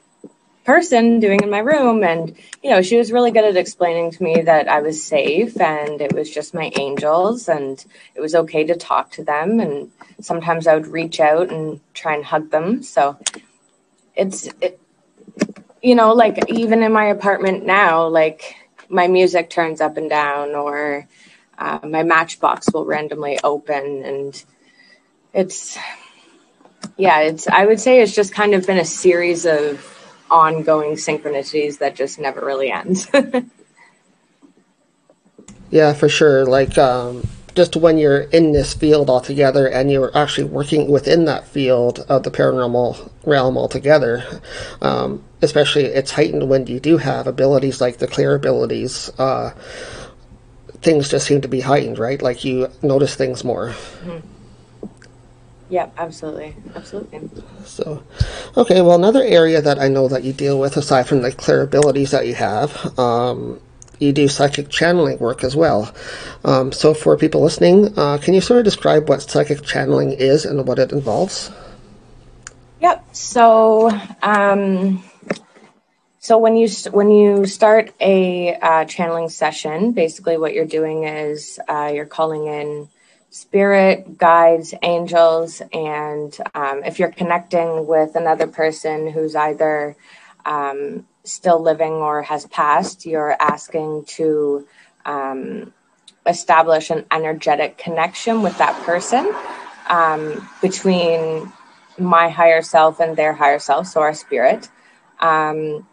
person 0.64 1.19
doing 1.21 1.42
in 1.42 1.50
my 1.50 1.59
room 1.59 2.04
and 2.04 2.37
you 2.62 2.71
know 2.71 2.83
she 2.83 2.97
was 2.97 3.11
really 3.11 3.33
good 3.33 3.45
at 3.45 3.57
explaining 3.57 4.11
to 4.12 4.23
me 4.23 4.42
that 4.42 4.69
i 4.69 4.81
was 4.81 5.02
safe 5.02 5.61
and 5.61 6.00
it 6.00 6.12
was 6.12 6.31
just 6.31 6.54
my 6.54 6.71
angels 6.78 7.49
and 7.49 7.85
it 8.14 8.21
was 8.21 8.35
okay 8.35 8.62
to 8.64 8.76
talk 8.76 9.11
to 9.11 9.25
them 9.25 9.59
and 9.59 9.90
sometimes 10.21 10.66
i 10.66 10.75
would 10.75 10.87
reach 10.87 11.19
out 11.19 11.50
and 11.50 11.81
try 11.95 12.14
and 12.14 12.25
hug 12.25 12.50
them. 12.50 12.83
So 12.83 13.19
it's 14.14 14.49
it, 14.61 14.78
you 15.83 15.95
know 15.95 16.12
like 16.12 16.50
even 16.50 16.83
in 16.83 16.92
my 16.92 17.07
apartment 17.07 17.64
now 17.66 18.07
like 18.07 18.57
my 18.88 19.09
music 19.09 19.50
turns 19.50 19.81
up 19.81 19.97
and 19.97 20.11
down 20.11 20.54
or 20.54 21.09
uh, 21.59 21.78
my 21.83 22.02
matchbox 22.02 22.73
will 22.73 22.85
randomly 22.85 23.38
open 23.42 24.04
and 24.04 24.45
it's 25.33 25.78
yeah 26.97 27.21
it's 27.21 27.49
i 27.49 27.64
would 27.64 27.81
say 27.81 28.02
it's 28.02 28.14
just 28.14 28.35
kind 28.35 28.54
of 28.54 28.66
been 28.66 28.78
a 28.78 28.85
series 28.85 29.47
of 29.47 30.01
ongoing 30.32 30.92
synchronicities 30.92 31.78
that 31.78 31.94
just 31.94 32.18
never 32.18 32.44
really 32.44 32.70
end. 32.70 33.06
yeah, 35.70 35.92
for 35.92 36.08
sure. 36.08 36.46
Like, 36.46 36.78
um, 36.78 37.22
just 37.54 37.76
when 37.76 37.98
you're 37.98 38.22
in 38.22 38.52
this 38.52 38.72
field 38.72 39.10
altogether 39.10 39.68
and 39.68 39.90
you're 39.90 40.16
actually 40.16 40.44
working 40.44 40.90
within 40.90 41.26
that 41.26 41.46
field 41.46 42.00
of 42.08 42.22
the 42.22 42.30
paranormal 42.30 43.10
realm 43.24 43.58
altogether, 43.58 44.24
um, 44.80 45.22
especially 45.42 45.84
it's 45.84 46.12
heightened 46.12 46.48
when 46.48 46.66
you 46.66 46.80
do 46.80 46.96
have 46.96 47.26
abilities 47.26 47.80
like 47.80 47.98
the 47.98 48.06
clear 48.06 48.34
abilities. 48.34 49.10
Uh, 49.18 49.50
things 50.80 51.10
just 51.10 51.26
seem 51.26 51.42
to 51.42 51.48
be 51.48 51.60
heightened, 51.60 51.98
right? 51.98 52.22
Like 52.22 52.44
you 52.44 52.68
notice 52.82 53.14
things 53.14 53.44
more. 53.44 53.68
Mm-hmm. 53.68 54.31
Yeah, 55.72 55.88
absolutely. 55.96 56.54
Absolutely. 56.74 57.30
So, 57.64 58.02
okay, 58.58 58.82
well, 58.82 58.94
another 58.94 59.22
area 59.22 59.62
that 59.62 59.78
I 59.78 59.88
know 59.88 60.06
that 60.06 60.22
you 60.22 60.34
deal 60.34 60.60
with, 60.60 60.76
aside 60.76 61.08
from 61.08 61.22
the 61.22 61.32
clair 61.32 61.62
abilities 61.62 62.10
that 62.10 62.26
you 62.26 62.34
have, 62.34 62.98
um, 62.98 63.58
you 63.98 64.12
do 64.12 64.28
psychic 64.28 64.68
channeling 64.68 65.18
work 65.18 65.42
as 65.42 65.56
well. 65.56 65.90
Um, 66.44 66.72
so, 66.72 66.92
for 66.92 67.16
people 67.16 67.40
listening, 67.40 67.98
uh, 67.98 68.18
can 68.18 68.34
you 68.34 68.42
sort 68.42 68.58
of 68.58 68.64
describe 68.64 69.08
what 69.08 69.22
psychic 69.22 69.62
channeling 69.62 70.12
is 70.12 70.44
and 70.44 70.68
what 70.68 70.78
it 70.78 70.92
involves? 70.92 71.50
Yep. 72.82 73.06
So, 73.14 73.98
um, 74.22 75.02
so 76.18 76.36
when 76.36 76.54
you 76.58 76.68
when 76.90 77.10
you 77.10 77.46
start 77.46 77.94
a 77.98 78.56
uh, 78.56 78.84
channeling 78.84 79.30
session, 79.30 79.92
basically 79.92 80.36
what 80.36 80.52
you're 80.52 80.66
doing 80.66 81.04
is 81.04 81.58
uh, 81.66 81.90
you're 81.94 82.04
calling 82.04 82.46
in 82.46 82.88
spirit 83.32 84.18
guides 84.18 84.74
angels 84.82 85.62
and 85.72 86.36
um, 86.54 86.84
if 86.84 86.98
you're 86.98 87.10
connecting 87.10 87.86
with 87.86 88.14
another 88.14 88.46
person 88.46 89.10
who's 89.10 89.34
either 89.34 89.96
um, 90.44 91.06
still 91.24 91.58
living 91.58 91.92
or 91.92 92.20
has 92.20 92.44
passed 92.48 93.06
you're 93.06 93.34
asking 93.40 94.04
to 94.04 94.68
um, 95.06 95.72
establish 96.26 96.90
an 96.90 97.06
energetic 97.10 97.78
connection 97.78 98.42
with 98.42 98.56
that 98.58 98.78
person 98.84 99.34
um, 99.88 100.46
between 100.60 101.50
my 101.98 102.28
higher 102.28 102.60
self 102.60 103.00
and 103.00 103.16
their 103.16 103.32
higher 103.32 103.58
self 103.58 103.86
so 103.86 104.02
our 104.02 104.12
spirit. 104.12 104.68
Um, 105.20 105.86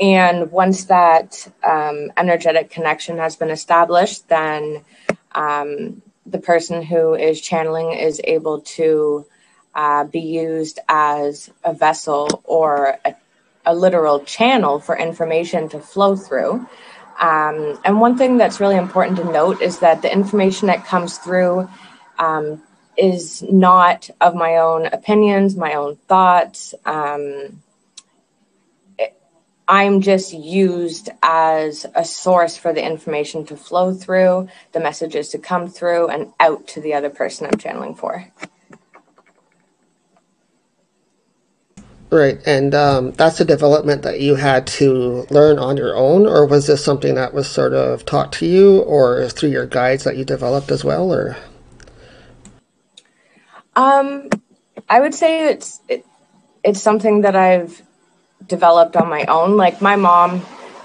and 0.00 0.50
once 0.50 0.86
that 0.86 1.46
um, 1.64 2.10
energetic 2.16 2.70
connection 2.70 3.18
has 3.18 3.36
been 3.36 3.50
established 3.50 4.28
then 4.28 4.84
um, 5.32 6.02
the 6.30 6.38
person 6.38 6.82
who 6.82 7.14
is 7.14 7.40
channeling 7.40 7.92
is 7.92 8.20
able 8.24 8.60
to 8.60 9.26
uh, 9.74 10.04
be 10.04 10.20
used 10.20 10.78
as 10.88 11.50
a 11.64 11.72
vessel 11.72 12.42
or 12.44 12.98
a, 13.04 13.14
a, 13.66 13.74
literal 13.74 14.20
channel 14.20 14.80
for 14.80 14.98
information 14.98 15.68
to 15.68 15.78
flow 15.78 16.16
through. 16.16 16.66
Um, 17.20 17.78
and 17.84 18.00
one 18.00 18.18
thing 18.18 18.36
that's 18.36 18.58
really 18.58 18.76
important 18.76 19.18
to 19.18 19.24
note 19.24 19.60
is 19.60 19.78
that 19.80 20.02
the 20.02 20.12
information 20.12 20.66
that 20.68 20.86
comes 20.86 21.18
through 21.18 21.68
um, 22.18 22.62
is 22.96 23.42
not 23.42 24.10
of 24.20 24.34
my 24.34 24.56
own 24.56 24.86
opinions, 24.86 25.54
my 25.56 25.74
own 25.74 25.96
thoughts. 26.08 26.74
Um, 26.84 27.62
I'm 29.70 30.02
just 30.02 30.34
used 30.34 31.10
as 31.22 31.86
a 31.94 32.04
source 32.04 32.56
for 32.56 32.74
the 32.74 32.84
information 32.84 33.46
to 33.46 33.56
flow 33.56 33.94
through, 33.94 34.48
the 34.72 34.80
messages 34.80 35.30
to 35.30 35.38
come 35.38 35.68
through, 35.68 36.08
and 36.08 36.32
out 36.40 36.66
to 36.68 36.80
the 36.82 36.94
other 36.94 37.10
person 37.10 37.46
I'm 37.46 37.56
channeling 37.58 37.94
for. 37.94 38.26
Right, 42.10 42.40
and 42.46 42.74
um, 42.74 43.12
that's 43.12 43.40
a 43.40 43.44
development 43.44 44.02
that 44.02 44.20
you 44.20 44.36
had 44.36 44.66
to 44.68 45.26
learn 45.30 45.58
on 45.58 45.76
your 45.76 45.96
own, 45.96 46.26
or 46.26 46.46
was 46.46 46.66
this 46.66 46.84
something 46.84 47.14
that 47.16 47.34
was 47.34 47.48
sort 47.48 47.74
of 47.74 48.04
taught 48.06 48.32
to 48.34 48.46
you, 48.46 48.80
or 48.80 49.28
through 49.28 49.50
your 49.50 49.66
guides 49.66 50.04
that 50.04 50.16
you 50.16 50.24
developed 50.24 50.72
as 50.72 50.84
well, 50.84 51.14
or? 51.14 51.36
Um, 53.76 54.28
I 54.88 55.00
would 55.00 55.14
say 55.14 55.48
it's 55.48 55.80
it, 55.88 56.06
it's 56.64 56.80
something 56.82 57.22
that 57.22 57.36
I've 57.36 57.82
developed 58.46 58.96
on 58.96 59.08
my 59.08 59.24
own. 59.26 59.56
Like 59.56 59.80
my 59.80 59.96
mom, 59.96 60.42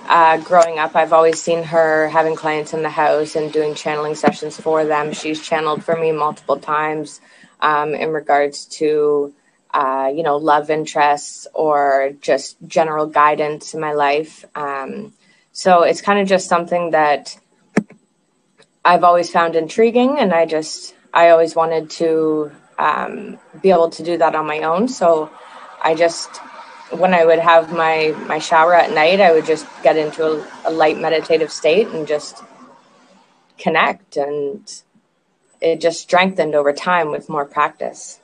uh, 0.07 0.37
growing 0.37 0.79
up, 0.79 0.95
I've 0.95 1.13
always 1.13 1.41
seen 1.41 1.63
her 1.63 2.09
having 2.09 2.35
clients 2.35 2.73
in 2.73 2.83
the 2.83 2.89
house 2.89 3.35
and 3.35 3.51
doing 3.51 3.75
channeling 3.75 4.15
sessions 4.15 4.59
for 4.59 4.85
them. 4.85 5.13
She's 5.13 5.41
channeled 5.41 5.83
for 5.83 5.95
me 5.95 6.11
multiple 6.11 6.59
times 6.59 7.21
um, 7.59 7.93
in 7.93 8.09
regards 8.09 8.65
to, 8.65 9.33
uh, 9.73 10.11
you 10.13 10.23
know, 10.23 10.37
love 10.37 10.69
interests 10.69 11.47
or 11.53 12.11
just 12.21 12.57
general 12.67 13.07
guidance 13.07 13.73
in 13.73 13.79
my 13.79 13.93
life. 13.93 14.45
Um, 14.55 15.13
so 15.51 15.83
it's 15.83 16.01
kind 16.01 16.19
of 16.19 16.27
just 16.27 16.47
something 16.47 16.91
that 16.91 17.39
I've 18.83 19.03
always 19.03 19.31
found 19.31 19.55
intriguing, 19.55 20.19
and 20.19 20.31
I 20.31 20.45
just 20.45 20.93
I 21.11 21.29
always 21.29 21.55
wanted 21.55 21.89
to 21.91 22.51
um, 22.77 23.39
be 23.61 23.71
able 23.71 23.89
to 23.91 24.03
do 24.03 24.17
that 24.17 24.35
on 24.35 24.45
my 24.45 24.59
own. 24.59 24.87
So 24.87 25.31
I 25.81 25.95
just 25.95 26.29
when 26.99 27.13
I 27.13 27.25
would 27.25 27.39
have 27.39 27.71
my 27.71 28.15
my 28.27 28.39
shower 28.39 28.73
at 28.73 28.91
night, 28.91 29.21
I 29.21 29.31
would 29.31 29.45
just 29.45 29.65
get 29.83 29.97
into 29.97 30.25
a, 30.25 30.47
a 30.65 30.71
light 30.71 30.97
meditative 30.99 31.51
state 31.51 31.87
and 31.87 32.07
just 32.07 32.43
connect, 33.57 34.17
and 34.17 34.81
it 35.61 35.81
just 35.81 36.01
strengthened 36.01 36.55
over 36.55 36.73
time 36.73 37.11
with 37.11 37.29
more 37.29 37.45
practice. 37.45 38.19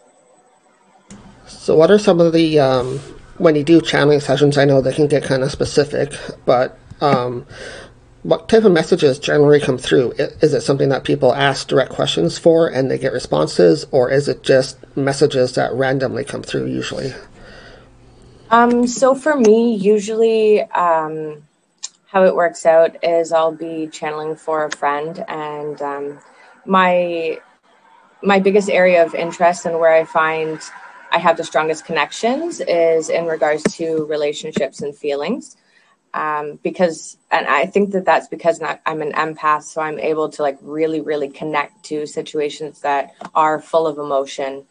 So, 1.47 1.75
what 1.75 1.91
are 1.91 1.99
some 1.99 2.19
of 2.19 2.33
the 2.33 2.59
um, 2.59 2.99
when 3.37 3.55
you 3.55 3.63
do 3.63 3.81
channeling 3.81 4.19
sessions? 4.19 4.57
I 4.57 4.65
know 4.65 4.81
they 4.81 4.93
can 4.93 5.07
get 5.07 5.23
kind 5.23 5.43
of 5.43 5.51
specific, 5.51 6.13
but 6.45 6.77
um, 7.01 7.45
what 8.23 8.47
type 8.49 8.63
of 8.63 8.71
messages 8.71 9.17
generally 9.17 9.59
come 9.59 9.77
through? 9.77 10.11
Is 10.13 10.53
it 10.53 10.61
something 10.61 10.89
that 10.89 11.03
people 11.03 11.33
ask 11.33 11.67
direct 11.67 11.91
questions 11.91 12.37
for 12.37 12.67
and 12.67 12.89
they 12.89 12.97
get 12.97 13.13
responses, 13.13 13.85
or 13.91 14.11
is 14.11 14.27
it 14.27 14.43
just 14.43 14.77
messages 14.95 15.53
that 15.53 15.73
randomly 15.73 16.23
come 16.23 16.43
through 16.43 16.67
usually? 16.67 17.13
Um, 18.51 18.85
so 18.85 19.15
for 19.15 19.35
me, 19.37 19.75
usually 19.75 20.61
um, 20.61 21.41
how 22.05 22.25
it 22.25 22.35
works 22.35 22.65
out 22.65 23.01
is 23.01 23.31
I'll 23.31 23.55
be 23.55 23.87
channeling 23.87 24.35
for 24.35 24.65
a 24.65 24.71
friend, 24.71 25.23
and 25.29 25.81
um, 25.81 26.19
my 26.65 27.39
my 28.21 28.39
biggest 28.39 28.69
area 28.69 29.03
of 29.03 29.15
interest 29.15 29.65
and 29.65 29.79
where 29.79 29.93
I 29.93 30.03
find 30.03 30.59
I 31.11 31.17
have 31.17 31.37
the 31.37 31.43
strongest 31.45 31.85
connections 31.85 32.59
is 32.61 33.09
in 33.09 33.25
regards 33.25 33.63
to 33.77 34.05
relationships 34.05 34.81
and 34.81 34.95
feelings. 34.95 35.57
Um, 36.13 36.59
because, 36.61 37.17
and 37.31 37.47
I 37.47 37.65
think 37.65 37.91
that 37.91 38.03
that's 38.03 38.27
because 38.27 38.61
I'm 38.85 39.01
an 39.01 39.13
empath, 39.13 39.63
so 39.63 39.81
I'm 39.81 39.97
able 39.97 40.27
to 40.27 40.41
like 40.41 40.57
really, 40.61 40.99
really 40.99 41.29
connect 41.29 41.83
to 41.85 42.05
situations 42.05 42.81
that 42.81 43.15
are 43.33 43.61
full 43.61 43.87
of 43.87 43.97
emotion. 43.97 44.65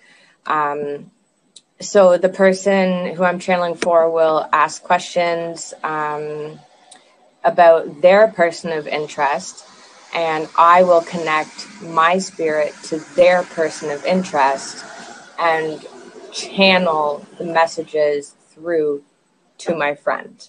Um, 0.45 1.11
so 1.81 2.19
the 2.19 2.29
person 2.29 3.15
who 3.15 3.25
I'm 3.25 3.39
channeling 3.39 3.75
for 3.75 4.11
will 4.11 4.47
ask 4.53 4.83
questions 4.83 5.73
um, 5.83 6.61
about 7.43 8.03
their 8.03 8.29
person 8.29 8.73
of 8.73 8.87
interest, 8.87 9.65
and 10.15 10.49
I 10.59 10.83
will 10.83 11.01
connect 11.01 11.67
my 11.83 12.19
spirit 12.19 12.75
to 12.85 12.99
their 13.15 13.45
person 13.45 13.91
of 13.91 14.05
interest 14.05 14.85
and 15.39 15.85
channel 16.33 17.25
the 17.39 17.45
messages 17.45 18.35
through 18.51 19.03
to 19.59 19.75
my 19.75 19.95
friend. 19.95 20.49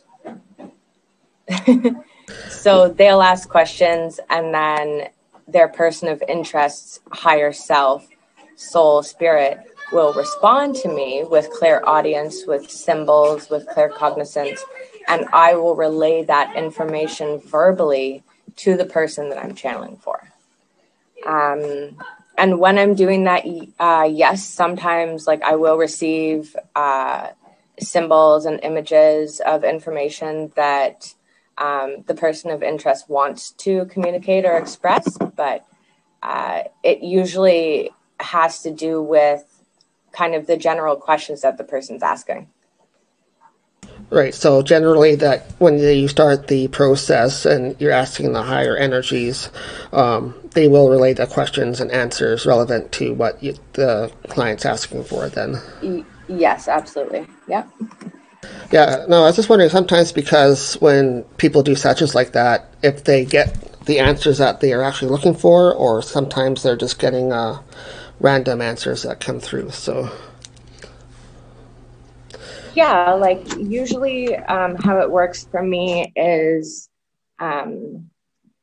so 2.49 2.89
they'll 2.89 3.21
ask 3.21 3.47
questions, 3.47 4.19
and 4.29 4.53
then 4.53 5.09
their 5.47 5.69
person 5.69 6.09
of 6.09 6.21
interest, 6.27 6.99
higher 7.11 7.53
self, 7.53 8.05
soul, 8.55 9.01
spirit, 9.01 9.70
will 9.91 10.13
respond 10.13 10.75
to 10.77 10.87
me 10.89 11.23
with 11.23 11.49
clairaudience, 11.51 12.45
with 12.45 12.69
symbols, 12.69 13.49
with 13.49 13.67
claircognizance, 13.67 14.59
and 15.07 15.25
I 15.33 15.55
will 15.55 15.75
relay 15.75 16.23
that 16.25 16.55
information 16.55 17.39
verbally 17.39 18.23
to 18.57 18.77
the 18.77 18.85
person 18.85 19.29
that 19.29 19.37
I'm 19.37 19.55
channeling 19.55 19.97
for. 19.97 20.21
Um, 21.25 21.97
and 22.37 22.59
when 22.59 22.77
I'm 22.77 22.95
doing 22.95 23.25
that, 23.25 23.45
uh, 23.79 24.09
yes, 24.11 24.47
sometimes 24.47 25.27
like 25.27 25.41
I 25.43 25.55
will 25.55 25.77
receive 25.77 26.55
uh, 26.75 27.29
symbols 27.79 28.45
and 28.45 28.59
images 28.63 29.41
of 29.41 29.63
information 29.63 30.51
that 30.55 31.13
um, 31.57 32.03
the 32.07 32.15
person 32.15 32.49
of 32.51 32.63
interest 32.63 33.09
wants 33.09 33.51
to 33.51 33.85
communicate 33.85 34.45
or 34.45 34.57
express, 34.57 35.17
but 35.35 35.65
uh, 36.23 36.63
it 36.83 37.01
usually 37.01 37.91
has 38.19 38.61
to 38.63 38.71
do 38.71 39.01
with 39.01 39.45
kind 40.11 40.35
of 40.35 40.47
the 40.47 40.57
general 40.57 40.95
questions 40.95 41.41
that 41.41 41.57
the 41.57 41.63
person's 41.63 42.03
asking. 42.03 42.47
Right. 44.09 44.33
So 44.33 44.61
generally, 44.61 45.15
that 45.15 45.53
when 45.59 45.79
you 45.79 46.07
start 46.09 46.47
the 46.47 46.67
process 46.67 47.45
and 47.45 47.79
you're 47.79 47.91
asking 47.93 48.33
the 48.33 48.43
higher 48.43 48.75
energies, 48.75 49.49
um, 49.93 50.35
they 50.51 50.67
will 50.67 50.89
relay 50.89 51.13
the 51.13 51.27
questions 51.27 51.79
and 51.79 51.89
answers 51.91 52.45
relevant 52.45 52.91
to 52.93 53.13
what 53.13 53.41
you, 53.41 53.55
the 53.73 54.11
client's 54.27 54.65
asking 54.65 55.05
for. 55.05 55.29
Then. 55.29 55.57
yes, 56.27 56.67
absolutely. 56.67 57.25
Yeah. 57.47 57.63
Yeah. 58.71 59.05
No, 59.07 59.23
I 59.23 59.27
was 59.27 59.37
just 59.37 59.47
wondering 59.47 59.69
sometimes 59.69 60.11
because 60.11 60.73
when 60.81 61.23
people 61.37 61.63
do 61.63 61.75
sessions 61.75 62.13
like 62.13 62.33
that, 62.33 62.73
if 62.83 63.05
they 63.05 63.23
get 63.23 63.85
the 63.85 63.99
answers 63.99 64.39
that 64.39 64.59
they 64.59 64.73
are 64.73 64.83
actually 64.83 65.09
looking 65.09 65.35
for, 65.35 65.73
or 65.73 66.01
sometimes 66.01 66.63
they're 66.63 66.75
just 66.75 66.99
getting 66.99 67.31
uh, 67.31 67.61
random 68.21 68.61
answers 68.61 69.03
that 69.03 69.19
come 69.19 69.39
through. 69.39 69.71
So. 69.71 70.09
Yeah, 72.73 73.13
like 73.13 73.43
usually 73.57 74.35
um, 74.35 74.75
how 74.75 74.99
it 74.99 75.11
works 75.11 75.47
for 75.51 75.61
me 75.61 76.13
is 76.15 76.89
um, 77.39 78.09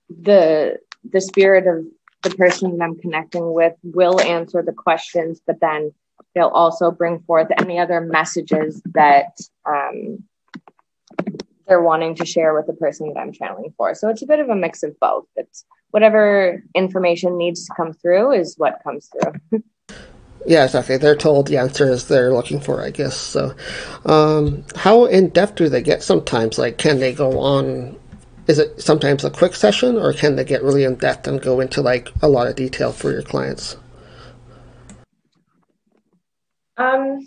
the 0.09 0.79
the 1.11 1.21
spirit 1.21 1.67
of 1.67 1.85
the 2.23 2.37
person 2.37 2.77
that 2.77 2.85
I'm 2.85 2.99
connecting 2.99 3.53
with 3.53 3.75
will 3.83 4.21
answer 4.21 4.63
the 4.63 4.73
questions, 4.73 5.41
but 5.47 5.61
then 5.61 5.93
they'll 6.35 6.49
also 6.49 6.91
bring 6.91 7.21
forth 7.21 7.49
any 7.59 7.79
other 7.79 8.01
messages 8.01 8.83
that 8.95 9.37
um, 9.67 10.25
they're 11.69 11.83
wanting 11.83 12.15
to 12.17 12.25
share 12.25 12.55
with 12.55 12.67
the 12.67 12.73
person 12.73 13.13
that 13.13 13.21
I'm 13.21 13.33
channeling 13.33 13.75
for. 13.77 13.95
So 13.95 14.09
it's 14.09 14.23
a 14.23 14.27
bit 14.27 14.41
of 14.41 14.49
a 14.49 14.57
mix 14.57 14.83
of 14.83 14.99
both. 15.01 15.27
It's 15.37 15.65
whatever 15.91 16.63
information 16.75 17.37
needs 17.37 17.67
to 17.67 17.75
come 17.77 17.93
through 17.93 18.33
is 18.33 18.55
what 18.57 18.81
comes 18.83 19.09
through. 19.13 19.63
yeah, 20.47 20.65
exactly. 20.65 20.97
They're 20.97 21.17
told 21.17 21.47
the 21.47 21.59
answers 21.59 22.09
they're 22.09 22.33
looking 22.33 22.61
for, 22.61 22.83
I 22.83 22.91
guess. 22.91 23.17
So, 23.17 23.55
um, 24.07 24.65
how 24.77 25.05
in 25.05 25.29
depth 25.29 25.57
do 25.57 25.69
they 25.69 25.83
get 25.83 26.03
sometimes? 26.03 26.59
Like, 26.59 26.79
can 26.79 26.99
they 26.99 27.13
go 27.13 27.39
on? 27.39 27.99
Is 28.47 28.59
it 28.59 28.81
sometimes 28.81 29.25
a 29.25 29.31
quick 29.31 29.55
session, 29.55 29.99
or 29.99 30.15
can 30.15 30.37
they 30.37 30.45
get 30.45 30.63
really 30.63 30.85
in 30.85 30.95
depth 30.95 31.29
and 31.29 31.41
go 31.41 31.61
into 31.61 31.83
like 31.83 32.09
a 32.23 32.29
lot 32.29 32.47
of 32.47 32.57
detail 32.57 32.93
for 32.93 33.13
your 33.13 33.23
clients? 33.23 33.77
Um, 36.79 37.27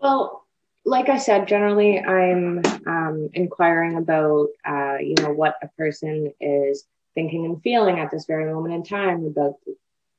Well, 0.00 0.46
like 0.84 1.08
I 1.08 1.18
said, 1.18 1.48
generally 1.48 1.98
I'm 1.98 2.62
um, 2.86 3.30
inquiring 3.34 3.96
about, 3.96 4.48
uh, 4.64 4.96
you 4.98 5.14
know, 5.20 5.32
what 5.32 5.56
a 5.62 5.68
person 5.76 6.32
is 6.40 6.84
thinking 7.14 7.44
and 7.44 7.62
feeling 7.62 7.98
at 7.98 8.10
this 8.10 8.26
very 8.26 8.52
moment 8.52 8.74
in 8.74 8.82
time 8.84 9.26
about 9.26 9.56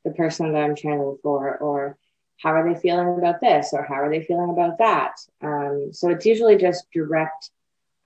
the 0.04 0.12
person 0.12 0.54
that 0.54 0.64
I'm 0.64 0.76
channeling 0.76 1.18
for, 1.24 1.58
or 1.58 1.98
how 2.38 2.52
are 2.52 2.72
they 2.74 2.80
feeling 2.80 3.18
about 3.18 3.42
this, 3.42 3.70
or 3.74 3.84
how 3.84 3.96
are 3.96 4.10
they 4.10 4.24
feeling 4.24 4.50
about 4.50 4.78
that. 4.78 5.14
Um, 5.42 5.90
so 5.92 6.10
it's 6.10 6.26
usually 6.26 6.58
just 6.58 6.90
direct 6.92 7.50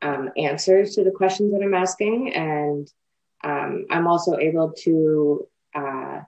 um, 0.02 0.32
answers 0.38 0.96
to 0.96 1.04
the 1.04 1.12
questions 1.12 1.54
that 1.54 1.62
I'm 1.64 1.74
asking, 1.74 2.34
and 2.34 2.92
um, 3.44 3.86
I'm 3.90 4.08
also 4.08 4.38
able 4.38 4.72
to 4.84 5.48
uh, 5.76 6.22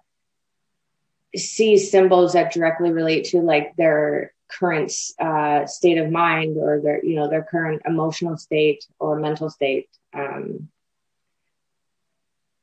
see 1.36 1.78
symbols 1.78 2.34
that 2.34 2.54
directly 2.54 2.92
relate 2.92 3.26
to 3.26 3.40
like 3.40 3.76
their 3.76 4.34
current 4.48 4.92
uh, 5.20 5.66
state 5.66 5.98
of 5.98 6.12
mind 6.12 6.58
or 6.58 6.82
their 6.82 7.04
you 7.04 7.16
know 7.16 7.30
their 7.30 7.44
current 7.44 7.82
emotional 7.86 8.38
state 8.38 8.86
or 9.00 9.20
mental 9.20 9.50
state 9.50 9.90
um, 10.14 10.70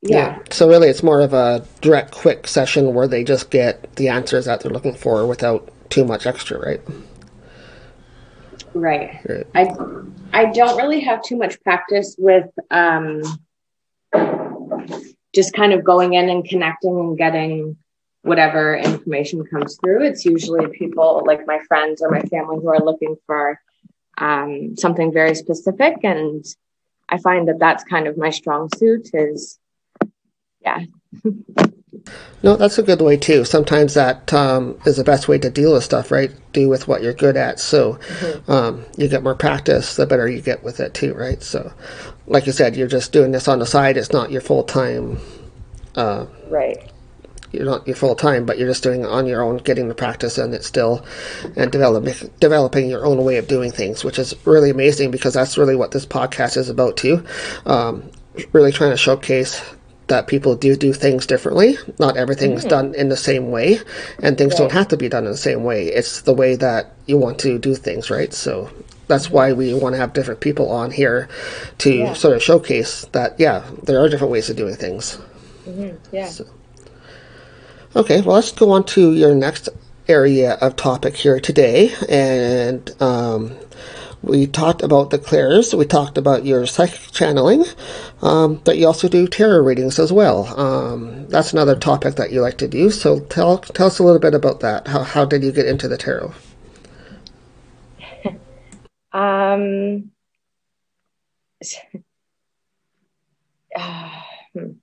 yeah. 0.03 0.37
yeah. 0.37 0.39
So 0.51 0.67
really, 0.67 0.89
it's 0.89 1.01
more 1.01 1.21
of 1.21 1.33
a 1.33 1.65
direct, 1.79 2.11
quick 2.11 2.45
session 2.47 2.93
where 2.93 3.07
they 3.07 3.23
just 3.23 3.49
get 3.49 3.95
the 3.95 4.09
answers 4.09 4.45
that 4.45 4.59
they're 4.59 4.71
looking 4.71 4.95
for 4.95 5.25
without 5.25 5.71
too 5.89 6.03
much 6.03 6.25
extra, 6.25 6.59
right? 6.59 6.81
Right. 8.73 9.19
right. 9.27 9.47
I 9.55 9.75
I 10.33 10.51
don't 10.51 10.77
really 10.77 10.99
have 11.01 11.23
too 11.23 11.37
much 11.37 11.61
practice 11.61 12.15
with 12.17 12.49
um, 12.69 13.21
just 15.33 15.53
kind 15.53 15.71
of 15.71 15.85
going 15.85 16.15
in 16.15 16.29
and 16.29 16.43
connecting 16.43 16.99
and 16.99 17.17
getting 17.17 17.77
whatever 18.23 18.75
information 18.75 19.45
comes 19.45 19.77
through. 19.77 20.03
It's 20.03 20.25
usually 20.25 20.67
people 20.67 21.23
like 21.25 21.45
my 21.45 21.59
friends 21.67 22.01
or 22.01 22.09
my 22.09 22.21
family 22.21 22.57
who 22.57 22.69
are 22.69 22.79
looking 22.79 23.15
for 23.27 23.59
um, 24.17 24.75
something 24.77 25.11
very 25.11 25.35
specific. 25.35 25.97
And 26.03 26.43
I 27.09 27.17
find 27.17 27.47
that 27.49 27.59
that's 27.59 27.83
kind 27.83 28.07
of 28.07 28.17
my 28.17 28.29
strong 28.29 28.69
suit 28.77 29.09
is, 29.13 29.59
yeah. 30.61 30.85
no, 32.43 32.55
that's 32.55 32.77
a 32.77 32.83
good 32.83 33.01
way 33.01 33.17
too. 33.17 33.43
Sometimes 33.43 33.93
that 33.95 34.33
um, 34.33 34.79
is 34.85 34.95
the 34.95 35.03
best 35.03 35.27
way 35.27 35.37
to 35.39 35.49
deal 35.49 35.73
with 35.73 35.83
stuff, 35.83 36.09
right? 36.09 36.31
Do 36.53 36.69
with 36.69 36.87
what 36.87 37.03
you're 37.03 37.13
good 37.13 37.35
at. 37.35 37.59
So 37.59 37.95
mm-hmm. 37.95 38.51
um, 38.51 38.85
you 38.95 39.09
get 39.09 39.23
more 39.23 39.35
practice, 39.35 39.97
the 39.97 40.07
better 40.07 40.29
you 40.29 40.41
get 40.41 40.63
with 40.63 40.79
it 40.79 40.93
too, 40.93 41.13
right? 41.13 41.43
So, 41.43 41.73
like 42.25 42.45
you 42.45 42.53
said, 42.53 42.77
you're 42.77 42.87
just 42.87 43.11
doing 43.11 43.31
this 43.31 43.49
on 43.49 43.59
the 43.59 43.65
side. 43.65 43.97
It's 43.97 44.13
not 44.13 44.31
your 44.31 44.41
full 44.41 44.63
time. 44.63 45.19
Uh, 45.95 46.25
right 46.47 46.92
you're 47.53 47.65
not 47.65 47.87
your 47.87 47.95
full 47.95 48.15
time, 48.15 48.45
but 48.45 48.57
you're 48.57 48.67
just 48.67 48.83
doing 48.83 49.01
it 49.01 49.09
on 49.09 49.27
your 49.27 49.41
own, 49.43 49.57
getting 49.57 49.87
the 49.87 49.95
practice 49.95 50.37
and 50.37 50.53
it 50.53 50.63
still, 50.63 51.05
and 51.55 51.71
developing 51.71 52.13
developing 52.39 52.89
your 52.89 53.05
own 53.05 53.23
way 53.23 53.37
of 53.37 53.47
doing 53.47 53.71
things, 53.71 54.03
which 54.03 54.19
is 54.19 54.33
really 54.45 54.71
amazing 54.71 55.11
because 55.11 55.33
that's 55.33 55.57
really 55.57 55.75
what 55.75 55.91
this 55.91 56.05
podcast 56.05 56.57
is 56.57 56.69
about 56.69 56.97
too. 56.97 57.23
Um, 57.65 58.11
really 58.51 58.71
trying 58.71 58.91
to 58.91 58.97
showcase 58.97 59.61
that 60.07 60.27
people 60.27 60.55
do 60.55 60.75
do 60.75 60.91
things 60.91 61.25
differently. 61.25 61.77
Not 61.99 62.17
everything's 62.17 62.61
mm-hmm. 62.61 62.69
done 62.69 62.95
in 62.95 63.09
the 63.09 63.17
same 63.17 63.51
way, 63.51 63.79
and 64.19 64.37
things 64.37 64.53
right. 64.53 64.59
don't 64.59 64.71
have 64.71 64.89
to 64.89 64.97
be 64.97 65.07
done 65.07 65.25
in 65.25 65.31
the 65.31 65.37
same 65.37 65.63
way. 65.63 65.85
It's 65.85 66.21
the 66.21 66.33
way 66.33 66.55
that 66.55 66.93
you 67.05 67.17
want 67.17 67.39
to 67.39 67.59
do 67.59 67.75
things, 67.75 68.09
right? 68.09 68.33
So 68.33 68.69
that's 69.07 69.29
why 69.29 69.53
we 69.53 69.73
want 69.73 69.93
to 69.93 69.99
have 69.99 70.13
different 70.13 70.39
people 70.39 70.71
on 70.71 70.91
here 70.91 71.29
to 71.79 71.93
yeah. 71.93 72.13
sort 72.13 72.35
of 72.35 72.41
showcase 72.41 73.05
that, 73.11 73.39
yeah, 73.39 73.63
there 73.83 74.01
are 74.01 74.09
different 74.09 74.31
ways 74.31 74.49
of 74.49 74.55
doing 74.55 74.75
things. 74.75 75.19
Mm-hmm. 75.65 76.15
Yeah. 76.15 76.27
So. 76.27 76.45
Okay, 77.95 78.21
well, 78.21 78.35
let's 78.35 78.51
go 78.53 78.71
on 78.71 78.85
to 78.85 79.13
your 79.13 79.35
next 79.35 79.69
area 80.07 80.53
of 80.55 80.75
topic 80.77 81.15
here 81.17 81.39
today. 81.39 81.93
And 82.09 82.91
um, 83.01 83.57
We 84.23 84.47
talked 84.47 84.83
about 84.83 85.11
the 85.11 85.19
clairs. 85.19 85.73
We 85.75 85.85
talked 85.85 86.17
about 86.17 86.45
your 86.45 86.67
psychic 86.67 87.11
channeling. 87.11 87.65
Um, 88.21 88.61
but 88.65 88.77
you 88.77 88.87
also 88.87 89.09
do 89.09 89.27
tarot 89.27 89.63
readings 89.65 89.99
as 89.99 90.13
well. 90.13 90.47
Um, 90.59 91.27
that's 91.29 91.53
another 91.53 91.75
topic 91.75 92.15
that 92.15 92.31
you 92.31 92.41
like 92.41 92.59
to 92.59 92.67
do. 92.69 92.91
So 92.91 93.21
tell 93.21 93.59
tell 93.59 93.87
us 93.87 93.99
a 93.99 94.03
little 94.03 94.19
bit 94.21 94.35
about 94.35 94.61
that. 94.61 94.87
How 94.87 95.03
how 95.03 95.25
did 95.25 95.43
you 95.43 95.51
get 95.53 95.67
into 95.67 95.87
the 95.89 95.97
tarot? 95.97 96.33
um. 99.13 100.11
Uh, 103.77 104.21
hmm. 104.53 104.82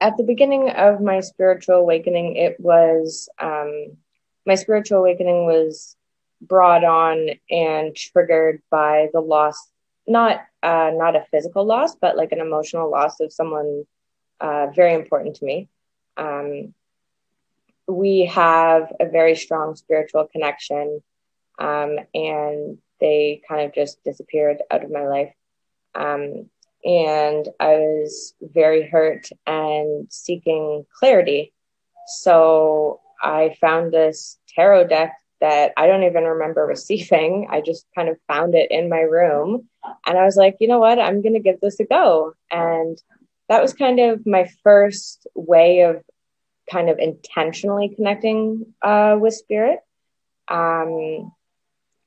At 0.00 0.16
the 0.16 0.22
beginning 0.22 0.70
of 0.70 1.00
my 1.00 1.20
spiritual 1.20 1.76
awakening, 1.76 2.36
it 2.36 2.58
was 2.60 3.28
um, 3.38 3.96
my 4.46 4.54
spiritual 4.54 4.98
awakening 4.98 5.46
was 5.46 5.96
brought 6.40 6.84
on 6.84 7.30
and 7.50 7.94
triggered 7.96 8.62
by 8.70 9.08
the 9.12 9.20
loss 9.20 9.70
not 10.06 10.40
uh, 10.62 10.90
not 10.94 11.16
a 11.16 11.26
physical 11.30 11.64
loss 11.64 11.96
but 11.96 12.16
like 12.16 12.32
an 12.32 12.40
emotional 12.40 12.90
loss 12.90 13.20
of 13.20 13.32
someone 13.32 13.84
uh, 14.40 14.68
very 14.74 14.94
important 14.94 15.36
to 15.36 15.44
me. 15.44 15.68
Um, 16.16 16.74
we 17.86 18.26
have 18.26 18.92
a 19.00 19.06
very 19.06 19.34
strong 19.34 19.74
spiritual 19.74 20.26
connection 20.26 21.02
um, 21.58 21.98
and 22.14 22.78
they 23.00 23.42
kind 23.48 23.62
of 23.62 23.74
just 23.74 24.02
disappeared 24.04 24.58
out 24.70 24.84
of 24.84 24.90
my 24.90 25.06
life. 25.06 25.32
Um, 25.94 26.50
and 26.88 27.48
i 27.60 27.76
was 27.76 28.34
very 28.40 28.88
hurt 28.88 29.28
and 29.46 30.10
seeking 30.10 30.84
clarity 30.98 31.52
so 32.06 33.00
i 33.22 33.54
found 33.60 33.92
this 33.92 34.38
tarot 34.54 34.88
deck 34.88 35.14
that 35.40 35.72
I 35.76 35.86
don't 35.86 36.04
even 36.04 36.24
remember 36.24 36.66
receiving. 36.66 37.48
I 37.50 37.60
just 37.60 37.86
kind 37.94 38.08
of 38.08 38.16
found 38.26 38.54
it 38.54 38.70
in 38.70 38.88
my 38.88 39.00
room. 39.00 39.68
And 40.06 40.18
I 40.18 40.24
was 40.24 40.36
like, 40.36 40.56
you 40.60 40.68
know 40.68 40.78
what? 40.78 40.98
I'm 40.98 41.22
going 41.22 41.34
to 41.34 41.40
give 41.40 41.60
this 41.60 41.80
a 41.80 41.84
go. 41.84 42.34
And 42.50 43.00
that 43.48 43.62
was 43.62 43.72
kind 43.72 44.00
of 44.00 44.26
my 44.26 44.50
first 44.62 45.26
way 45.34 45.80
of 45.80 46.02
kind 46.70 46.90
of 46.90 46.98
intentionally 46.98 47.94
connecting 47.94 48.74
uh, 48.82 49.16
with 49.18 49.34
spirit. 49.34 49.78
Um, 50.48 51.32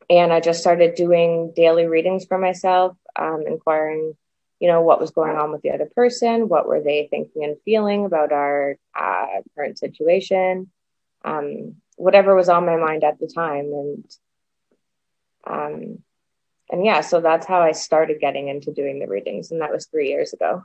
and 0.10 0.34
I 0.34 0.40
just 0.40 0.60
started 0.60 0.96
doing 0.96 1.54
daily 1.56 1.86
readings 1.86 2.26
for 2.26 2.38
myself, 2.38 2.98
um, 3.16 3.46
inquiring, 3.48 4.16
you 4.62 4.68
know, 4.68 4.82
what 4.82 5.02
was 5.02 5.10
going 5.10 5.36
on 5.36 5.52
with 5.52 5.64
the 5.64 5.72
other 5.72 5.90
person, 5.96 6.48
what 6.48 6.68
were 6.68 6.82
they 6.82 7.08
thinking 7.10 7.44
and 7.44 7.58
feeling 7.66 8.06
about 8.06 8.32
our 8.32 8.78
uh, 8.98 9.26
current 9.56 9.80
situation. 9.80 10.70
Um, 11.26 11.78
whatever 11.98 12.36
was 12.36 12.48
on 12.48 12.66
my 12.66 12.78
mind 12.78 13.04
at 13.04 13.20
the 13.20 13.28
time. 13.28 13.66
And 13.66 14.06
um 15.48 15.98
and 16.70 16.86
yeah 16.86 17.02
so 17.02 17.20
that's 17.20 17.48
how 17.48 17.62
i 17.62 17.72
started 17.72 18.22
getting 18.22 18.48
into 18.48 18.72
doing 18.72 19.00
the 19.00 19.08
readings 19.08 19.50
and 19.50 19.60
that 19.60 19.72
was 19.72 19.88
three 19.88 20.10
years 20.10 20.34
ago. 20.34 20.64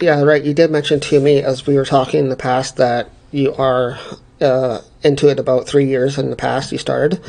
Yeah 0.00 0.22
right. 0.22 0.42
You 0.42 0.54
did 0.54 0.70
mention 0.70 1.00
to 1.00 1.20
me 1.20 1.42
as 1.42 1.66
we 1.66 1.76
were 1.76 1.84
talking 1.84 2.20
in 2.20 2.28
the 2.30 2.36
past 2.36 2.78
that 2.78 3.10
you 3.30 3.54
are 3.54 3.98
uh, 4.40 4.80
into 5.02 5.28
it 5.28 5.38
about 5.38 5.68
three 5.68 5.86
years 5.86 6.16
in 6.16 6.30
the 6.30 6.36
past 6.36 6.72
you 6.72 6.78
started. 6.78 7.22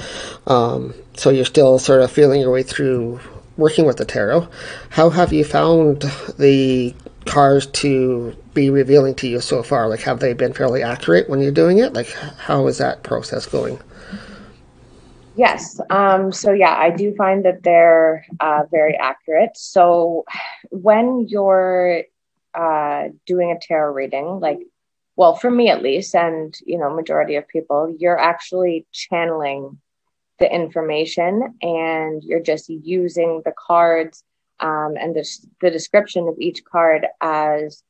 Um, 0.47 0.93
so 1.13 1.29
you're 1.29 1.43
still 1.43 1.77
sort 1.77 2.01
of 2.01 2.09
feeling 2.09 2.39
your 2.39 2.51
way 2.51 2.63
through 2.63 3.19
working 3.61 3.85
with 3.85 3.97
the 3.97 4.05
tarot 4.05 4.47
how 4.89 5.09
have 5.09 5.31
you 5.31 5.43
found 5.45 6.01
the 6.37 6.93
cards 7.25 7.67
to 7.67 8.35
be 8.53 8.69
revealing 8.69 9.15
to 9.15 9.27
you 9.27 9.39
so 9.39 9.63
far? 9.63 9.87
Like, 9.87 10.01
have 10.01 10.19
they 10.19 10.33
been 10.33 10.53
fairly 10.53 10.83
accurate 10.83 11.29
when 11.29 11.41
you're 11.41 11.51
doing 11.51 11.77
it? 11.77 11.93
Like, 11.93 12.11
how 12.11 12.67
is 12.67 12.77
that 12.79 13.03
process 13.03 13.45
going? 13.45 13.79
Yes. 15.35 15.79
Um, 15.89 16.31
so, 16.31 16.51
yeah, 16.51 16.75
I 16.75 16.89
do 16.89 17.15
find 17.15 17.45
that 17.45 17.63
they're 17.63 18.25
uh, 18.39 18.63
very 18.69 18.97
accurate. 18.97 19.55
So, 19.55 20.25
when 20.71 21.27
you're 21.29 22.03
uh, 22.53 23.09
doing 23.25 23.51
a 23.51 23.59
tarot 23.59 23.93
reading, 23.93 24.39
like, 24.39 24.59
well, 25.15 25.35
for 25.35 25.49
me 25.49 25.69
at 25.69 25.83
least, 25.83 26.15
and 26.15 26.57
you 26.65 26.77
know, 26.77 26.93
majority 26.93 27.35
of 27.35 27.47
people, 27.47 27.95
you're 27.97 28.19
actually 28.19 28.85
channeling 28.91 29.79
the 30.41 30.53
information 30.53 31.55
and 31.61 32.23
you're 32.23 32.41
just 32.41 32.67
using 32.67 33.41
the 33.45 33.53
cards 33.57 34.23
um, 34.59 34.95
and 34.99 35.15
the, 35.15 35.25
the 35.61 35.71
description 35.71 36.27
of 36.27 36.35
each 36.39 36.65
card 36.65 37.05
as 37.21 37.83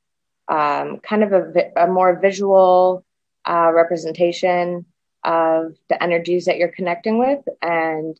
um, 0.48 1.00
kind 1.00 1.24
of 1.24 1.32
a, 1.32 1.72
a 1.78 1.88
more 1.88 2.20
visual 2.20 3.04
uh, 3.48 3.72
representation 3.74 4.86
of 5.24 5.76
the 5.90 6.02
energies 6.04 6.46
that 6.46 6.58
you're 6.58 6.68
connecting 6.68 7.18
with. 7.18 7.40
And 7.62 8.20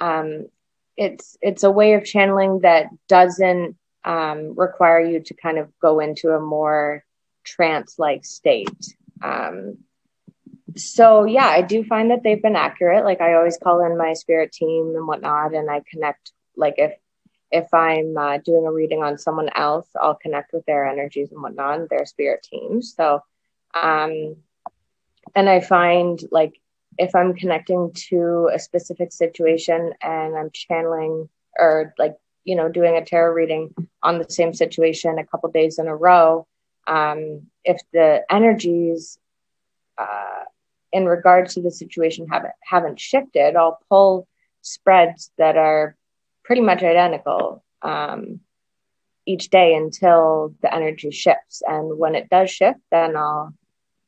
um, 0.00 0.46
it's 0.96 1.36
it's 1.40 1.62
a 1.62 1.70
way 1.70 1.94
of 1.94 2.04
channeling 2.04 2.60
that 2.60 2.86
doesn't 3.08 3.76
um, 4.04 4.54
require 4.56 5.00
you 5.00 5.20
to 5.20 5.34
kind 5.34 5.58
of 5.58 5.70
go 5.80 6.00
into 6.00 6.30
a 6.30 6.40
more 6.40 7.04
trance 7.44 7.98
like 7.98 8.24
state. 8.24 8.96
Um, 9.22 9.78
so 10.76 11.24
yeah 11.24 11.46
i 11.46 11.60
do 11.60 11.84
find 11.84 12.10
that 12.10 12.22
they've 12.22 12.42
been 12.42 12.56
accurate 12.56 13.04
like 13.04 13.20
i 13.20 13.34
always 13.34 13.58
call 13.58 13.84
in 13.84 13.96
my 13.98 14.12
spirit 14.12 14.52
team 14.52 14.94
and 14.96 15.06
whatnot 15.06 15.54
and 15.54 15.70
i 15.70 15.80
connect 15.90 16.32
like 16.56 16.74
if 16.78 16.92
if 17.52 17.72
I'm 17.72 18.16
uh, 18.16 18.38
doing 18.38 18.66
a 18.66 18.72
reading 18.72 19.02
on 19.02 19.18
someone 19.18 19.50
else, 19.54 19.86
I'll 20.00 20.14
connect 20.14 20.54
with 20.54 20.64
their 20.64 20.88
energies 20.88 21.30
and 21.30 21.42
whatnot, 21.42 21.90
their 21.90 22.06
spirit 22.06 22.46
teams. 22.50 22.94
So, 22.96 23.22
um, 23.74 24.36
and 25.34 25.48
I 25.48 25.60
find 25.60 26.18
like 26.30 26.58
if 26.98 27.14
I'm 27.14 27.34
connecting 27.34 27.92
to 28.08 28.50
a 28.52 28.58
specific 28.58 29.12
situation 29.12 29.92
and 30.02 30.36
I'm 30.36 30.50
channeling 30.52 31.28
or 31.58 31.94
like, 31.98 32.16
you 32.44 32.56
know, 32.56 32.68
doing 32.68 32.96
a 32.96 33.04
tarot 33.04 33.34
reading 33.34 33.74
on 34.02 34.18
the 34.18 34.28
same 34.28 34.54
situation 34.54 35.18
a 35.18 35.26
couple 35.26 35.50
days 35.50 35.78
in 35.78 35.88
a 35.88 35.96
row, 35.96 36.46
um, 36.86 37.42
if 37.64 37.80
the 37.92 38.22
energies 38.30 39.18
uh, 39.98 40.41
in 40.92 41.06
regards 41.06 41.54
to 41.54 41.62
the 41.62 41.70
situation 41.70 42.28
haven't 42.28 42.54
haven't 42.62 43.00
shifted, 43.00 43.56
I'll 43.56 43.78
pull 43.88 44.28
spreads 44.60 45.30
that 45.38 45.56
are 45.56 45.96
pretty 46.44 46.62
much 46.62 46.82
identical 46.82 47.64
um, 47.82 48.40
each 49.26 49.50
day 49.50 49.74
until 49.74 50.54
the 50.62 50.72
energy 50.72 51.10
shifts. 51.10 51.62
And 51.66 51.98
when 51.98 52.14
it 52.14 52.28
does 52.28 52.50
shift, 52.50 52.80
then 52.90 53.16
I'll 53.16 53.54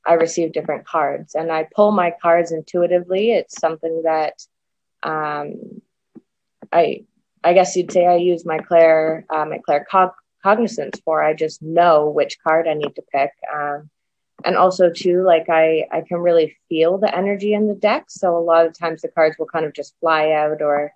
I 0.07 0.14
receive 0.14 0.53
different 0.53 0.87
cards, 0.87 1.35
and 1.35 1.51
I 1.51 1.66
pull 1.75 1.90
my 1.90 2.12
cards 2.20 2.53
intuitively. 2.53 3.33
It's 3.33 3.59
something 3.59 4.03
that 4.05 4.35
um, 5.03 5.81
I 6.70 7.05
I 7.42 7.55
guess 7.55 7.75
you'd 7.77 7.92
say 7.92 8.07
I 8.07 8.16
use 8.16 8.44
my 8.44 8.59
clair 8.59 9.25
uh, 9.31 9.47
my 9.47 9.61
claircognizance 9.66 11.03
for. 11.05 11.23
I 11.23 11.33
just 11.33 11.62
know 11.62 12.11
which 12.11 12.38
card 12.47 12.68
I 12.68 12.75
need 12.75 12.94
to 12.97 13.03
pick. 13.12 13.31
Um, 13.53 13.88
and 14.44 14.57
also 14.57 14.90
too 14.90 15.22
like 15.22 15.48
i 15.48 15.85
i 15.90 16.00
can 16.00 16.18
really 16.18 16.57
feel 16.68 16.98
the 16.98 17.16
energy 17.16 17.54
in 17.54 17.66
the 17.66 17.74
deck 17.74 18.04
so 18.09 18.37
a 18.37 18.38
lot 18.38 18.66
of 18.66 18.78
times 18.78 19.02
the 19.02 19.09
cards 19.09 19.37
will 19.38 19.46
kind 19.46 19.64
of 19.64 19.72
just 19.72 19.94
fly 20.00 20.33
out 20.33 20.61
or 20.61 20.92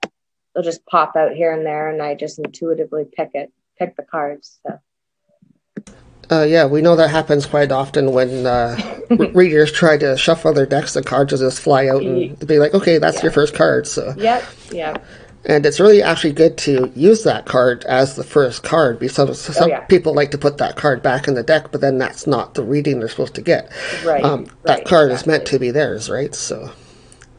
they'll 0.58 0.64
just 0.64 0.84
pop 0.86 1.14
out 1.14 1.32
here 1.32 1.52
and 1.52 1.64
there, 1.64 1.88
and 1.88 2.02
I 2.02 2.14
just 2.14 2.38
intuitively 2.38 3.04
pick 3.04 3.30
it, 3.34 3.52
pick 3.78 3.96
the 3.96 4.02
cards. 4.02 4.58
So. 4.66 5.94
Uh, 6.30 6.42
yeah, 6.42 6.66
we 6.66 6.82
know 6.82 6.96
that 6.96 7.10
happens 7.10 7.46
quite 7.46 7.70
often 7.70 8.12
when 8.12 8.44
uh, 8.44 8.76
readers 9.32 9.72
try 9.72 9.96
to 9.96 10.16
shuffle 10.16 10.52
their 10.52 10.66
decks. 10.66 10.94
The 10.94 11.02
cards 11.02 11.32
will 11.32 11.38
just 11.38 11.60
fly 11.60 11.86
out 11.86 12.02
and 12.02 12.38
be 12.46 12.58
like, 12.58 12.74
"Okay, 12.74 12.98
that's 12.98 13.18
yeah. 13.18 13.22
your 13.22 13.32
first 13.32 13.54
card." 13.54 13.86
So. 13.86 14.12
Yep. 14.16 14.44
Yep. 14.72 15.06
And 15.44 15.64
it's 15.64 15.80
really 15.80 16.02
actually 16.02 16.32
good 16.32 16.58
to 16.58 16.92
use 16.94 17.24
that 17.24 17.46
card 17.46 17.84
as 17.84 18.16
the 18.16 18.24
first 18.24 18.62
card 18.64 18.98
because 18.98 19.14
some, 19.14 19.54
some 19.54 19.64
oh, 19.64 19.66
yeah. 19.68 19.80
people 19.80 20.12
like 20.14 20.32
to 20.32 20.38
put 20.38 20.58
that 20.58 20.76
card 20.76 21.02
back 21.02 21.28
in 21.28 21.34
the 21.34 21.42
deck, 21.42 21.70
but 21.70 21.80
then 21.80 21.96
that's 21.96 22.26
not 22.26 22.54
the 22.54 22.62
reading 22.62 22.98
they're 22.98 23.08
supposed 23.08 23.36
to 23.36 23.42
get. 23.42 23.70
Right. 24.04 24.22
Um, 24.22 24.46
that 24.64 24.84
card 24.84 25.10
exactly. 25.10 25.14
is 25.14 25.26
meant 25.26 25.46
to 25.48 25.58
be 25.58 25.70
theirs, 25.70 26.10
right? 26.10 26.34
So. 26.34 26.72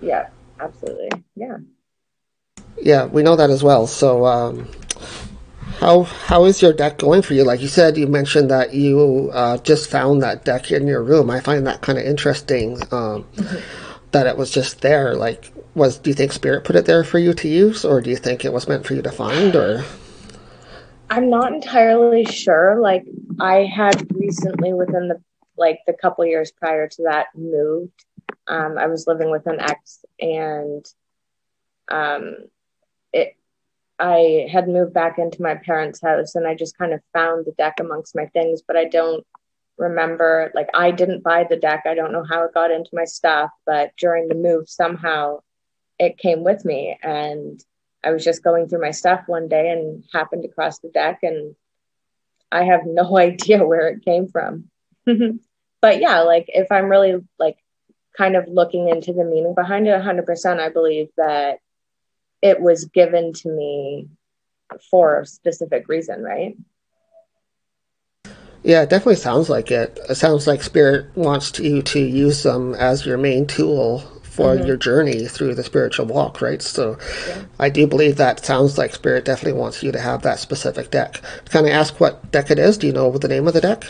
Yeah. 0.02 0.30
Absolutely. 0.60 1.10
Yeah. 1.36 1.58
Yeah, 2.82 3.06
we 3.06 3.24
know 3.24 3.36
that 3.36 3.50
as 3.50 3.64
well. 3.64 3.88
So, 3.88 4.26
um, 4.26 4.68
how 5.80 6.04
how 6.04 6.46
is 6.46 6.62
your 6.62 6.74
deck 6.74 6.98
going 6.98 7.22
for 7.22 7.34
you? 7.34 7.44
Like 7.44 7.62
you 7.62 7.68
said, 7.68 7.98
you 7.98 8.08
mentioned 8.08 8.52
that 8.52 8.74
you 8.74 9.32
uh, 9.34 9.58
just 9.60 9.90
found 9.90 10.22
that 10.22 10.46
deck 10.46 10.72
in 10.72 10.88
your 10.88 11.04
room. 11.04 11.30
I 11.30 11.40
find 11.40 11.66
that 11.68 11.82
kind 11.82 11.98
of 11.98 12.06
interesting. 12.06 12.74
Um, 12.92 13.26
mm-hmm. 13.36 13.58
That 14.12 14.28
it 14.28 14.38
was 14.38 14.50
just 14.50 14.82
there. 14.82 15.14
Like, 15.14 15.52
was 15.80 15.98
do 15.98 16.10
you 16.10 16.14
think 16.14 16.32
Spirit 16.32 16.64
put 16.64 16.76
it 16.76 16.86
there 16.86 17.04
for 17.04 17.18
you 17.18 17.34
to 17.34 17.48
use, 17.48 17.84
or 17.84 18.02
do 18.02 18.10
you 18.10 18.16
think 18.16 18.46
it 18.46 18.54
was 18.54 18.68
meant 18.68 18.86
for 18.86 18.94
you 18.94 19.02
to 19.02 19.12
find, 19.12 19.56
or? 19.56 19.84
I'm 21.10 21.30
not 21.30 21.52
entirely 21.54 22.26
sure. 22.26 22.80
Like, 22.80 23.06
I 23.40 23.64
had 23.64 24.06
recently, 24.16 24.74
within 24.74 25.08
the 25.08 25.22
like 25.58 25.80
the 25.88 25.94
couple 25.94 26.26
years 26.26 26.52
prior 26.52 26.88
to 26.88 27.04
that, 27.04 27.28
moved. 27.36 28.06
Um, 28.48 28.78
I 28.78 28.86
was 28.88 29.08
living 29.08 29.32
with 29.32 29.48
an 29.48 29.60
ex, 29.60 30.06
and 30.20 30.86
um, 31.90 32.36
it 33.12 33.36
I 34.00 34.48
had 34.52 34.70
moved 34.70 34.94
back 34.94 35.18
into 35.18 35.42
my 35.42 35.56
parents' 35.56 36.02
house 36.02 36.36
and 36.36 36.48
I 36.48 36.56
just 36.56 36.78
kind 36.78 36.94
of 36.94 37.02
found 37.14 37.46
the 37.46 37.52
deck 37.54 37.80
amongst 37.80 38.16
my 38.16 38.28
things, 38.28 38.62
but 38.66 38.78
I 38.78 38.86
don't 38.86 39.26
remember 39.78 40.52
like 40.54 40.70
I 40.74 40.92
didn't 40.92 41.24
buy 41.24 41.46
the 41.50 41.58
deck. 41.58 41.84
I 41.86 41.96
don't 41.96 42.12
know 42.12 42.24
how 42.24 42.44
it 42.44 42.54
got 42.54 42.72
into 42.72 42.90
my 42.94 43.06
stuff, 43.06 43.50
but 43.66 43.92
during 43.98 44.28
the 44.28 44.36
move 44.36 44.70
somehow 44.70 45.40
it 46.00 46.18
came 46.18 46.44
with 46.44 46.64
me 46.66 46.98
and 47.04 47.64
I 48.04 48.12
was 48.12 48.24
just 48.24 48.44
going 48.44 48.68
through 48.68 48.82
my 48.82 48.92
stuff 48.92 49.24
one 49.28 49.50
day 49.50 49.70
and 49.70 50.04
happened 50.14 50.46
across 50.46 50.80
the 50.80 50.90
deck 50.90 51.20
and 51.24 51.56
I 52.52 52.64
have 52.64 52.86
no 52.86 53.18
idea 53.18 53.66
where 53.66 53.90
it 53.90 54.06
came 54.06 54.28
from. 54.28 54.70
Mm-hmm. 55.08 55.38
but 55.82 56.00
yeah, 56.00 56.22
like 56.22 56.46
if 56.50 56.72
I'm 56.72 56.86
really 56.86 57.16
like 57.40 57.58
kind 58.16 58.36
of 58.36 58.48
looking 58.48 58.90
into 58.90 59.12
the 59.12 59.24
meaning 59.24 59.56
behind 59.56 59.88
it 59.88 60.00
100%, 60.00 60.60
I 60.60 60.70
believe 60.70 61.08
that 61.18 61.60
it 62.42 62.62
was 62.62 62.86
given 62.86 63.34
to 63.34 63.50
me 63.50 64.08
for 64.92 65.22
a 65.22 65.26
specific 65.26 65.88
reason, 65.88 66.22
right? 66.22 66.56
Yeah, 68.62 68.84
it 68.84 68.90
definitely 68.90 69.16
sounds 69.16 69.50
like 69.50 69.72
it. 69.72 69.98
It 70.10 70.16
sounds 70.16 70.46
like 70.46 70.62
Spirit 70.62 71.16
wants 71.16 71.58
you 71.60 71.82
to 71.82 72.00
use 72.00 72.44
them 72.44 72.76
as 72.76 73.06
your 73.06 73.18
main 73.18 73.48
tool 73.48 74.19
for 74.40 74.56
mm-hmm. 74.56 74.68
your 74.68 74.78
journey 74.78 75.28
through 75.28 75.54
the 75.54 75.66
spiritual 75.66 76.06
walk, 76.06 76.42
right? 76.42 76.62
So 76.62 76.98
yeah. 77.28 77.44
I 77.60 77.68
do 77.68 77.86
believe 77.86 78.16
that 78.16 78.46
sounds 78.46 78.78
like 78.78 78.96
Spirit 78.96 79.26
definitely 79.26 79.60
wants 79.60 79.84
you 79.84 79.92
to 79.92 80.00
have 80.00 80.22
that 80.22 80.40
specific 80.40 80.92
deck. 80.92 81.22
Can 81.50 81.66
I 81.66 81.72
ask 81.72 82.00
what 82.00 82.32
deck 82.32 82.50
it 82.50 82.58
is? 82.58 82.78
Do 82.78 82.88
you 82.88 82.94
know 82.94 83.12
the 83.12 83.28
name 83.28 83.50
of 83.50 83.54
the 83.54 83.60
deck? 83.60 83.84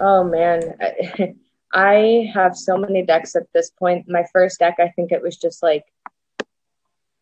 Oh, 0.00 0.24
man. 0.24 0.74
I 1.74 2.30
have 2.34 2.56
so 2.56 2.78
many 2.78 3.04
decks 3.04 3.36
at 3.36 3.52
this 3.52 3.68
point. 3.68 4.08
My 4.08 4.24
first 4.32 4.58
deck, 4.58 4.76
I 4.78 4.88
think 4.88 5.12
it 5.12 5.20
was 5.20 5.36
just 5.36 5.62
like 5.62 5.84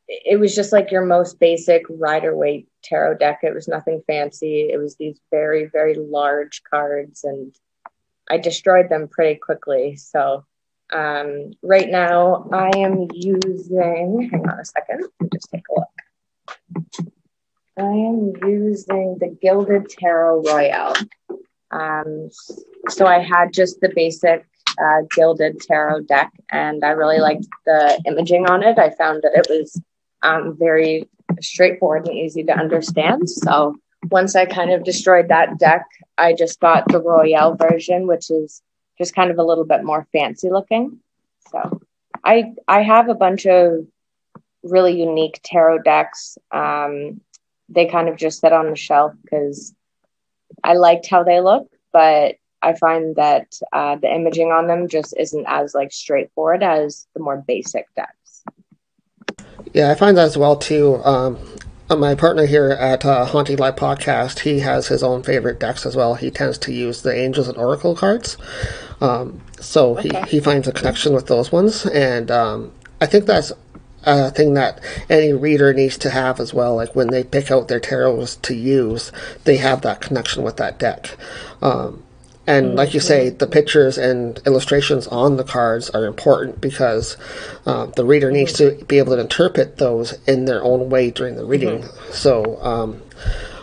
it 0.07 0.38
was 0.38 0.55
just 0.55 0.72
like 0.72 0.92
your 0.92 1.05
most 1.05 1.40
basic 1.40 1.83
rider 1.88 2.37
waite 2.37 2.68
tarot 2.85 3.18
deck. 3.18 3.40
It 3.42 3.55
was 3.55 3.66
nothing 3.66 4.03
fancy. 4.07 4.70
It 4.70 4.79
was 4.79 4.94
these 4.96 5.18
very, 5.33 5.66
very 5.66 5.94
large 5.94 6.62
cards, 6.62 7.25
and 7.25 7.57
I 8.31 8.38
destroyed 8.38 8.88
them 8.88 9.09
pretty 9.09 9.40
quickly. 9.40 9.96
So 9.96 10.44
um, 10.93 11.53
right 11.63 11.89
now, 11.89 12.49
I 12.53 12.71
am 12.77 13.09
using. 13.13 14.29
Hang 14.31 14.49
on 14.49 14.61
a 14.61 14.65
second. 14.65 15.03
Let 15.03 15.21
me 15.21 15.29
just 15.33 15.51
take 15.51 15.65
a 15.71 15.81
look. 15.81 15.89
I 17.79 17.83
am 17.83 18.33
using 18.47 19.17
the 19.19 19.37
Gilded 19.41 19.89
Tarot 19.89 20.43
Royale. 20.43 20.95
Um, 21.71 22.29
so 22.89 23.07
I 23.07 23.21
had 23.21 23.53
just 23.53 23.81
the 23.81 23.91
basic 23.95 24.47
uh, 24.79 25.03
Gilded 25.15 25.61
Tarot 25.61 26.03
deck, 26.03 26.31
and 26.51 26.85
I 26.85 26.91
really 26.91 27.19
liked 27.19 27.47
the 27.65 28.01
imaging 28.07 28.47
on 28.47 28.63
it. 28.63 28.79
I 28.79 28.91
found 28.91 29.23
that 29.23 29.33
it 29.35 29.47
was 29.49 29.81
um, 30.23 30.57
very 30.59 31.09
straightforward 31.41 32.07
and 32.07 32.17
easy 32.17 32.45
to 32.45 32.53
understand. 32.53 33.29
So 33.29 33.77
once 34.11 34.37
I 34.37 34.45
kind 34.45 34.71
of 34.71 34.85
destroyed 34.85 35.29
that 35.29 35.59
deck, 35.59 35.87
I 36.19 36.35
just 36.35 36.61
got 36.61 36.87
the 36.89 37.01
Royale 37.01 37.55
version, 37.55 38.07
which 38.07 38.31
is 38.31 38.61
just 38.99 39.15
kind 39.15 39.31
of 39.31 39.39
a 39.39 39.45
little 39.45 39.65
bit 39.65 39.85
more 39.85 40.07
fancy 40.13 40.51
looking. 40.51 41.01
So 41.51 41.81
I 42.25 42.55
I 42.69 42.83
have 42.83 43.09
a 43.09 43.15
bunch 43.15 43.47
of 43.47 43.87
really 44.63 44.99
unique 44.99 45.41
tarot 45.43 45.83
decks. 45.83 46.39
Um, 46.51 47.21
they 47.69 47.87
kind 47.87 48.09
of 48.09 48.17
just 48.17 48.41
sit 48.41 48.53
on 48.53 48.71
the 48.71 48.77
shelf 48.77 49.13
because 49.23 49.75
I 50.63 50.75
liked 50.75 51.09
how 51.09 51.23
they 51.23 51.41
look, 51.41 51.69
but 51.93 52.37
I 52.61 52.75
find 52.75 53.17
that 53.17 53.59
uh, 53.73 53.97
the 53.97 54.13
imaging 54.13 54.53
on 54.53 54.67
them 54.69 54.89
just 54.89 55.15
isn't 55.19 55.47
as 55.49 55.75
like 55.75 55.93
straightforward 55.93 56.63
as 56.63 57.07
the 57.15 57.21
more 57.21 57.43
basic 57.47 57.87
decks. 57.97 58.45
Yeah, 59.73 59.91
I 59.91 59.95
find 59.95 60.17
that 60.17 60.27
as 60.27 60.39
well 60.39 60.57
too. 60.57 60.97
Um, 61.05 61.39
my 61.90 62.14
partner 62.14 62.47
here 62.47 62.71
at 62.71 63.05
uh, 63.05 63.25
Haunting 63.25 63.59
Live 63.59 63.77
Podcast, 63.77 64.40
he 64.40 64.61
has 64.61 64.88
his 64.88 65.03
own 65.03 65.23
favorite 65.23 65.61
decks 65.61 65.85
as 65.85 65.95
well. 65.95 66.14
He 66.14 66.31
tends 66.31 66.59
to 66.59 66.73
use 66.73 67.03
the 67.03 67.14
Angels 67.14 67.49
and 67.49 67.59
Oracle 67.59 67.95
cards. 67.95 68.37
Um, 69.01 69.40
so 69.61 69.99
okay. 69.99 70.21
he, 70.25 70.37
he 70.37 70.40
finds 70.40 70.68
a 70.68 70.73
connection 70.73 71.12
with 71.12 71.27
those 71.27 71.53
ones. 71.53 71.85
And 71.87 72.31
um, 72.31 72.73
I 73.01 73.07
think 73.07 73.27
that's 73.27 73.53
a 74.05 74.31
thing 74.31 74.55
that 74.55 74.81
any 75.09 75.33
reader 75.33 75.73
needs 75.73 75.99
to 75.99 76.11
have 76.11 76.40
as 76.40 76.55
well. 76.55 76.77
Like 76.77 76.95
when 76.95 77.09
they 77.09 77.25
pick 77.25 77.51
out 77.51 77.68
their 77.68 77.81
tarots 77.81 78.40
to 78.42 78.55
use, 78.55 79.12
they 79.45 79.59
have 79.59 79.83
that 79.83 80.01
connection 80.01 80.42
with 80.42 80.57
that 80.57 80.79
deck. 80.79 81.16
Um, 81.61 82.03
and 82.47 82.75
like 82.75 82.93
you 82.93 83.01
say, 83.01 83.31
the 83.31 83.47
pictures 83.47 83.99
and 83.99 84.41
illustrations 84.47 85.07
on 85.07 85.37
the 85.37 85.45
cards 85.45 85.91
are 85.91 86.07
important 86.07 86.61
because 86.61 87.17
uh, 87.67 87.87
the 87.87 88.05
reader 88.05 88.33
needs 88.33 88.53
to 88.55 88.85
be 88.87 88.99
able 88.99 89.15
to 89.15 89.21
interpret 89.21 89.79
those 89.79 90.19
in 90.27 90.47
their 90.47 90.63
own 90.65 90.91
way 90.91 91.11
during 91.11 91.37
the 91.37 91.45
reading. 91.45 91.83
Mm-hmm. 91.83 92.13
So, 92.13 92.61
um, 92.63 93.03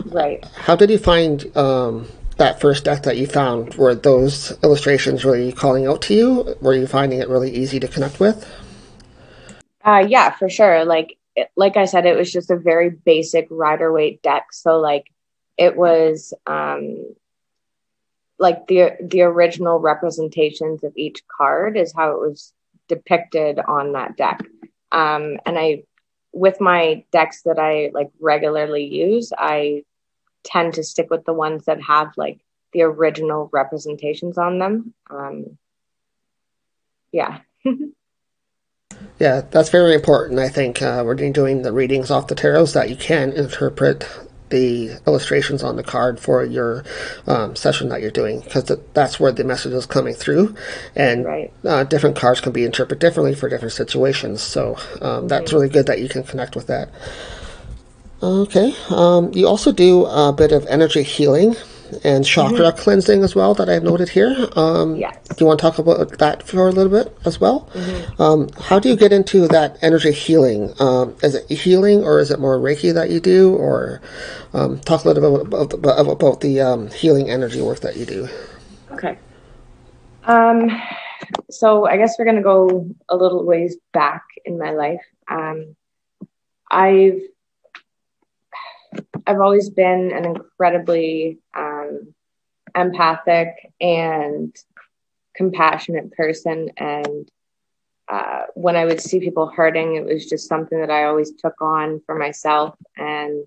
right. 0.06 0.42
How 0.56 0.76
did 0.76 0.88
you 0.88 0.96
find 0.98 1.54
um, 1.56 2.08
that 2.38 2.60
first 2.60 2.84
deck 2.84 3.02
that 3.02 3.18
you 3.18 3.26
found? 3.26 3.74
Were 3.74 3.94
those 3.94 4.58
illustrations 4.62 5.26
really 5.26 5.52
calling 5.52 5.86
out 5.86 6.00
to 6.02 6.14
you? 6.14 6.56
Were 6.62 6.74
you 6.74 6.86
finding 6.86 7.20
it 7.20 7.28
really 7.28 7.50
easy 7.50 7.80
to 7.80 7.88
connect 7.88 8.18
with? 8.18 8.48
Uh, 9.84 10.06
yeah, 10.08 10.30
for 10.30 10.48
sure. 10.48 10.86
Like, 10.86 11.18
like 11.54 11.76
I 11.76 11.84
said, 11.84 12.06
it 12.06 12.16
was 12.16 12.32
just 12.32 12.50
a 12.50 12.56
very 12.56 12.88
basic 12.90 13.46
rider 13.50 13.92
waite 13.92 14.22
deck. 14.22 14.52
So, 14.52 14.78
like, 14.78 15.04
it 15.58 15.76
was 15.76 16.32
um, 16.46 17.14
like 18.40 18.66
the 18.66 18.92
the 19.00 19.20
original 19.20 19.78
representations 19.78 20.82
of 20.82 20.92
each 20.96 21.22
card 21.28 21.76
is 21.76 21.92
how 21.94 22.12
it 22.12 22.18
was 22.18 22.52
depicted 22.88 23.60
on 23.60 23.92
that 23.92 24.16
deck. 24.16 24.40
Um, 24.90 25.38
and 25.46 25.56
I, 25.58 25.84
with 26.32 26.60
my 26.60 27.04
decks 27.12 27.42
that 27.42 27.58
I 27.58 27.90
like 27.92 28.10
regularly 28.18 28.86
use, 28.86 29.32
I 29.36 29.84
tend 30.42 30.74
to 30.74 30.82
stick 30.82 31.10
with 31.10 31.24
the 31.26 31.34
ones 31.34 31.66
that 31.66 31.82
have 31.82 32.12
like 32.16 32.40
the 32.72 32.82
original 32.82 33.50
representations 33.52 34.38
on 34.38 34.58
them. 34.58 34.94
Um, 35.10 35.58
yeah. 37.12 37.40
yeah, 39.18 39.42
that's 39.50 39.68
very 39.68 39.94
important. 39.94 40.38
I 40.38 40.48
think 40.48 40.80
uh, 40.80 41.02
we're 41.04 41.14
doing 41.14 41.62
the 41.62 41.72
readings 41.72 42.10
off 42.10 42.28
the 42.28 42.34
tarots 42.34 42.72
that 42.72 42.88
you 42.88 42.96
can 42.96 43.32
interpret 43.32 44.08
the 44.50 45.00
illustrations 45.06 45.62
on 45.62 45.76
the 45.76 45.82
card 45.82 46.20
for 46.20 46.44
your 46.44 46.84
um, 47.26 47.56
session 47.56 47.88
that 47.88 48.00
you're 48.00 48.10
doing 48.10 48.40
because 48.40 48.64
th- 48.64 48.80
that's 48.94 49.18
where 49.18 49.32
the 49.32 49.44
message 49.44 49.72
is 49.72 49.86
coming 49.86 50.14
through 50.14 50.54
and 50.94 51.24
right. 51.24 51.52
uh, 51.64 51.84
different 51.84 52.16
cards 52.16 52.40
can 52.40 52.52
be 52.52 52.64
interpreted 52.64 53.00
differently 53.00 53.34
for 53.34 53.48
different 53.48 53.72
situations 53.72 54.42
so 54.42 54.76
um, 55.00 55.28
that's 55.28 55.46
mm-hmm. 55.46 55.56
really 55.56 55.68
good 55.68 55.86
that 55.86 56.00
you 56.00 56.08
can 56.08 56.22
connect 56.22 56.54
with 56.54 56.66
that 56.66 56.90
okay 58.22 58.74
um, 58.90 59.32
you 59.32 59.46
also 59.46 59.72
do 59.72 60.04
a 60.06 60.32
bit 60.32 60.52
of 60.52 60.66
energy 60.66 61.02
healing 61.02 61.54
and 62.04 62.24
chakra 62.24 62.58
mm-hmm. 62.58 62.78
cleansing 62.78 63.22
as 63.22 63.34
well 63.34 63.54
that 63.54 63.68
I've 63.68 63.82
noted 63.82 64.08
here. 64.08 64.48
Um, 64.56 64.96
yes. 64.96 65.16
Do 65.28 65.36
you 65.40 65.46
want 65.46 65.60
to 65.60 65.62
talk 65.62 65.78
about 65.78 66.18
that 66.18 66.42
for 66.42 66.68
a 66.68 66.72
little 66.72 66.90
bit 66.90 67.16
as 67.24 67.40
well? 67.40 67.68
Mm-hmm. 67.72 68.22
Um, 68.22 68.48
how 68.60 68.78
do 68.78 68.88
you 68.88 68.96
get 68.96 69.12
into 69.12 69.48
that 69.48 69.78
energy 69.82 70.12
healing? 70.12 70.72
Um, 70.80 71.16
is 71.22 71.34
it 71.34 71.50
healing 71.50 72.02
or 72.04 72.18
is 72.20 72.30
it 72.30 72.38
more 72.38 72.58
Reiki 72.58 72.92
that 72.94 73.10
you 73.10 73.20
do? 73.20 73.54
Or 73.54 74.00
um, 74.52 74.80
talk 74.80 75.04
a 75.04 75.08
little 75.08 75.40
bit 75.40 75.46
about, 75.46 75.72
about, 75.72 76.08
about 76.08 76.40
the 76.40 76.60
um, 76.60 76.90
healing 76.90 77.30
energy 77.30 77.60
work 77.60 77.80
that 77.80 77.96
you 77.96 78.06
do. 78.06 78.28
Okay. 78.92 79.18
Um, 80.24 80.70
so 81.50 81.86
I 81.86 81.96
guess 81.96 82.16
we're 82.18 82.24
going 82.24 82.36
to 82.36 82.42
go 82.42 82.88
a 83.08 83.16
little 83.16 83.44
ways 83.44 83.76
back 83.92 84.22
in 84.44 84.58
my 84.58 84.70
life. 84.72 85.02
Um 85.28 85.76
I've 86.70 87.20
I've 89.26 89.40
always 89.40 89.70
been 89.70 90.12
an 90.12 90.24
incredibly 90.24 91.39
um, 91.90 92.14
empathic 92.74 93.72
and 93.80 94.54
compassionate 95.34 96.12
person. 96.12 96.70
And 96.76 97.30
uh, 98.08 98.42
when 98.54 98.76
I 98.76 98.84
would 98.84 99.00
see 99.00 99.20
people 99.20 99.46
hurting, 99.48 99.96
it 99.96 100.04
was 100.04 100.28
just 100.28 100.48
something 100.48 100.80
that 100.80 100.90
I 100.90 101.04
always 101.04 101.32
took 101.32 101.60
on 101.60 102.00
for 102.06 102.14
myself. 102.14 102.76
And 102.96 103.46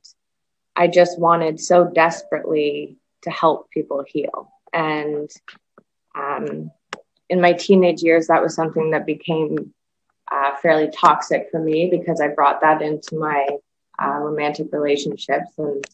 I 0.76 0.88
just 0.88 1.20
wanted 1.20 1.60
so 1.60 1.86
desperately 1.86 2.98
to 3.24 3.30
help 3.30 3.70
people 3.72 4.04
heal. 4.08 4.52
And 4.72 5.30
um, 6.16 6.72
in 7.30 7.42
my 7.42 7.54
teenage 7.54 8.02
years, 8.02 8.28
that 8.28 8.42
was 8.42 8.56
something 8.56 8.92
that 8.92 9.06
became 9.06 9.74
uh, 10.32 10.56
fairly 10.58 10.90
toxic 10.90 11.50
for 11.52 11.60
me 11.60 11.90
because 11.90 12.22
I 12.22 12.30
brought 12.30 12.62
that 12.62 12.82
into 12.82 13.18
my 13.18 13.48
uh, 14.02 14.18
romantic 14.18 14.68
relationships. 14.72 15.52
And 15.58 15.86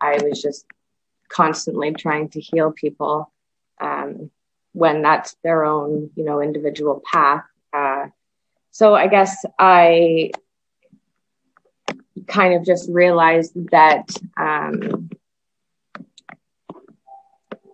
I 0.00 0.18
was 0.22 0.42
just 0.42 0.66
constantly 1.30 1.92
trying 1.92 2.28
to 2.30 2.40
heal 2.40 2.72
people 2.72 3.32
um, 3.80 4.30
when 4.72 5.02
that's 5.02 5.36
their 5.42 5.64
own, 5.64 6.10
you 6.14 6.24
know, 6.24 6.40
individual 6.40 7.02
path. 7.10 7.44
Uh, 7.72 8.06
so 8.70 8.94
I 8.94 9.06
guess 9.06 9.44
I 9.58 10.32
kind 12.26 12.54
of 12.54 12.64
just 12.64 12.90
realized 12.90 13.52
that 13.70 14.08
um, 14.36 15.10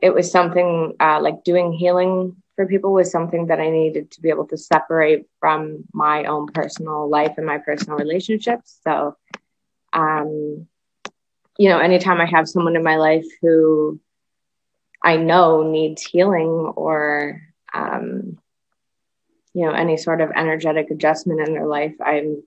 it 0.02 0.14
was 0.14 0.30
something 0.30 0.94
uh, 1.00 1.20
like 1.20 1.44
doing 1.44 1.72
healing 1.72 2.36
for 2.54 2.66
people 2.66 2.92
was 2.92 3.10
something 3.10 3.48
that 3.48 3.60
I 3.60 3.70
needed 3.70 4.10
to 4.12 4.22
be 4.22 4.30
able 4.30 4.46
to 4.48 4.56
separate 4.56 5.26
from 5.40 5.84
my 5.92 6.24
own 6.24 6.46
personal 6.46 7.08
life 7.08 7.34
and 7.36 7.46
my 7.46 7.58
personal 7.58 7.98
relationships. 7.98 8.80
So, 8.82 9.16
um, 9.92 10.66
you 11.58 11.68
know, 11.68 11.78
anytime 11.78 12.20
I 12.20 12.26
have 12.26 12.48
someone 12.48 12.76
in 12.76 12.82
my 12.82 12.96
life 12.96 13.26
who 13.40 14.00
I 15.02 15.16
know 15.16 15.62
needs 15.70 16.02
healing 16.02 16.72
or, 16.76 17.40
um, 17.72 18.38
you 19.54 19.64
know, 19.64 19.72
any 19.72 19.96
sort 19.96 20.20
of 20.20 20.30
energetic 20.34 20.90
adjustment 20.90 21.46
in 21.46 21.54
their 21.54 21.66
life, 21.66 21.94
I'm 22.04 22.42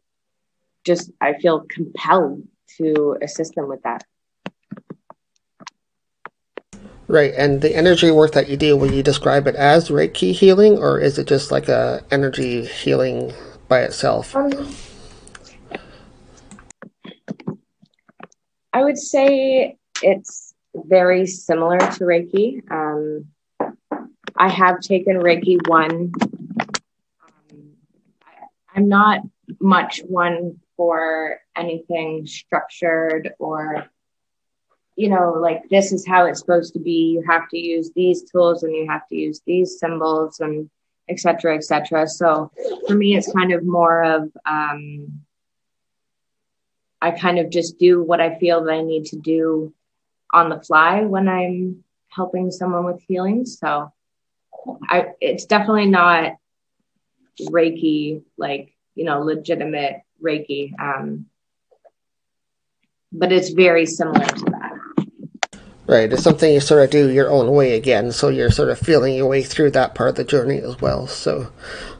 just, 0.85 1.11
I 1.19 1.33
feel 1.33 1.61
compelled 1.61 2.43
to 2.77 3.17
assist 3.21 3.55
them 3.55 3.67
with 3.67 3.81
that. 3.83 4.03
Right, 7.07 7.33
and 7.35 7.61
the 7.61 7.75
energy 7.75 8.11
work 8.11 8.33
that 8.33 8.49
you 8.49 8.57
do, 8.57 8.77
will 8.77 8.91
you 8.91 9.01
describe 9.01 9.47
it 9.47 9.55
as 9.55 9.89
Reiki 9.89 10.31
healing, 10.31 10.77
or 10.77 10.99
is 10.99 11.17
it 11.17 11.25
just 11.25 11.49
like 11.49 11.67
a 11.67 12.03
energy 12.11 12.65
healing 12.65 13.33
by 13.67 13.79
itself? 13.79 14.35
Um, 14.35 14.51
I 18.79 18.81
would 18.81 18.97
say 18.97 19.77
it's 20.01 20.53
very 20.73 21.27
similar 21.27 21.79
to 21.79 22.05
Reiki. 22.05 22.61
Um, 22.71 23.25
I 24.37 24.47
have 24.47 24.79
taken 24.79 25.17
Reiki 25.17 25.57
one. 25.67 26.13
Um, 26.61 27.73
I'm 28.73 28.87
not 28.87 29.19
much 29.59 29.99
one 30.07 30.61
for 30.77 31.41
anything 31.57 32.25
structured 32.25 33.33
or 33.37 33.89
you 34.95 35.09
know, 35.09 35.33
like 35.33 35.67
this 35.69 35.91
is 35.91 36.07
how 36.07 36.25
it's 36.25 36.39
supposed 36.39 36.71
to 36.73 36.79
be. 36.79 37.11
You 37.11 37.23
have 37.27 37.49
to 37.49 37.57
use 37.57 37.91
these 37.93 38.31
tools 38.31 38.63
and 38.63 38.73
you 38.73 38.87
have 38.89 39.05
to 39.09 39.15
use 39.15 39.41
these 39.45 39.77
symbols 39.77 40.39
and 40.39 40.69
etc. 41.09 41.57
etc. 41.57 42.07
So 42.07 42.49
for 42.87 42.95
me, 42.95 43.17
it's 43.17 43.33
kind 43.33 43.51
of 43.51 43.65
more 43.65 44.03
of 44.05 44.31
um, 44.45 45.19
I 47.01 47.11
kind 47.11 47.39
of 47.39 47.49
just 47.49 47.79
do 47.79 48.03
what 48.03 48.19
I 48.19 48.37
feel 48.39 48.63
that 48.63 48.73
I 48.73 48.81
need 48.81 49.05
to 49.05 49.17
do 49.17 49.73
on 50.33 50.49
the 50.49 50.59
fly 50.59 51.01
when 51.01 51.27
I'm 51.27 51.83
helping 52.09 52.51
someone 52.51 52.83
with 52.85 53.01
healing. 53.07 53.45
So 53.45 53.91
I, 54.87 55.13
it's 55.21 55.45
definitely 55.45 55.87
not 55.87 56.33
Reiki, 57.41 58.23
like 58.37 58.73
you 58.95 59.05
know, 59.05 59.21
legitimate 59.21 60.01
Reiki. 60.21 60.77
Um, 60.79 61.27
but 63.11 63.31
it's 63.31 63.49
very 63.49 63.85
similar 63.85 64.25
to 64.25 64.45
that. 64.45 64.73
Right, 65.87 66.11
it's 66.11 66.21
something 66.21 66.53
you 66.53 66.59
sort 66.59 66.83
of 66.83 66.91
do 66.91 67.09
your 67.09 67.31
own 67.31 67.49
way 67.51 67.75
again, 67.75 68.11
so 68.11 68.29
you're 68.29 68.51
sort 68.51 68.69
of 68.69 68.77
feeling 68.77 69.15
your 69.15 69.27
way 69.27 69.41
through 69.41 69.71
that 69.71 69.95
part 69.95 70.09
of 70.09 70.15
the 70.15 70.23
journey 70.23 70.59
as 70.59 70.79
well. 70.79 71.07
So 71.07 71.51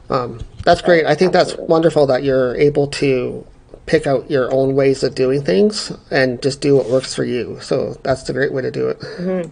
um, 0.08 0.40
that's 0.64 0.80
great. 0.80 1.06
I 1.06 1.16
think 1.16 1.32
that's 1.32 1.56
wonderful 1.56 2.06
that 2.06 2.22
you're 2.22 2.54
able 2.56 2.86
to 2.88 3.44
pick 3.86 4.06
out 4.06 4.30
your 4.30 4.52
own 4.52 4.74
ways 4.74 5.02
of 5.02 5.14
doing 5.14 5.42
things 5.42 5.92
and 6.10 6.42
just 6.42 6.60
do 6.60 6.76
what 6.76 6.88
works 6.88 7.14
for 7.14 7.24
you. 7.24 7.58
So 7.60 7.94
that's 8.02 8.22
the 8.24 8.32
great 8.32 8.52
way 8.52 8.62
to 8.62 8.70
do 8.70 8.88
it. 8.88 9.00
Mm-hmm. 9.00 9.50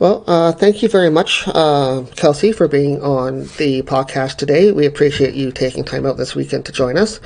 Well, 0.00 0.24
uh, 0.26 0.50
thank 0.50 0.82
you 0.82 0.88
very 0.88 1.10
much, 1.10 1.44
uh, 1.46 2.04
Kelsey, 2.16 2.50
for 2.50 2.66
being 2.66 3.00
on 3.00 3.42
the 3.58 3.82
podcast 3.82 4.36
today. 4.36 4.72
We 4.72 4.86
appreciate 4.86 5.34
you 5.34 5.52
taking 5.52 5.84
time 5.84 6.04
out 6.04 6.16
this 6.16 6.34
weekend 6.34 6.66
to 6.66 6.72
join 6.72 6.98
us 6.98 7.20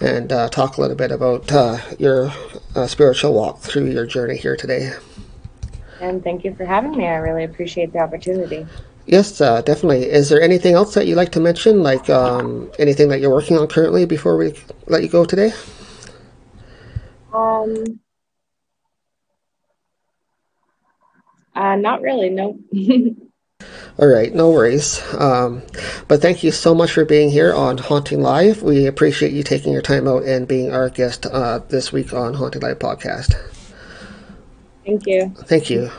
and 0.00 0.30
uh, 0.30 0.50
talk 0.50 0.76
a 0.76 0.82
little 0.82 0.96
bit 0.96 1.12
about 1.12 1.50
uh, 1.50 1.78
your 1.98 2.30
uh, 2.74 2.86
spiritual 2.86 3.32
walk 3.32 3.60
through 3.60 3.86
your 3.86 4.04
journey 4.04 4.36
here 4.36 4.54
today. 4.54 4.92
And 6.00 6.22
thank 6.22 6.44
you 6.44 6.54
for 6.54 6.66
having 6.66 6.94
me. 6.94 7.06
I 7.06 7.16
really 7.16 7.44
appreciate 7.44 7.92
the 7.92 8.00
opportunity. 8.00 8.66
Yes, 9.06 9.40
uh, 9.40 9.60
definitely. 9.62 10.04
Is 10.10 10.28
there 10.28 10.40
anything 10.40 10.74
else 10.74 10.94
that 10.94 11.06
you'd 11.06 11.16
like 11.16 11.32
to 11.32 11.40
mention, 11.40 11.82
like 11.82 12.08
um, 12.08 12.70
anything 12.78 13.08
that 13.08 13.20
you're 13.20 13.30
working 13.30 13.58
on 13.58 13.66
currently 13.66 14.04
before 14.06 14.36
we 14.36 14.54
let 14.86 15.02
you 15.02 15.08
go 15.08 15.24
today? 15.24 15.52
Um, 17.32 18.00
Uh, 21.54 21.76
not 21.76 22.00
really, 22.00 22.30
no. 22.30 22.58
All 23.98 24.08
right, 24.08 24.32
no 24.32 24.50
worries. 24.50 25.02
Um, 25.14 25.62
but 26.08 26.22
thank 26.22 26.42
you 26.42 26.50
so 26.52 26.74
much 26.74 26.92
for 26.92 27.04
being 27.04 27.30
here 27.30 27.52
on 27.52 27.76
Haunting 27.76 28.22
Live. 28.22 28.62
We 28.62 28.86
appreciate 28.86 29.32
you 29.32 29.42
taking 29.42 29.72
your 29.72 29.82
time 29.82 30.08
out 30.08 30.22
and 30.24 30.48
being 30.48 30.72
our 30.72 30.88
guest 30.88 31.26
uh, 31.26 31.58
this 31.68 31.92
week 31.92 32.14
on 32.14 32.34
Haunting 32.34 32.62
Live 32.62 32.78
podcast. 32.78 33.34
Thank 34.86 35.06
you. 35.06 35.34
Thank 35.44 35.68
you. 35.70 35.90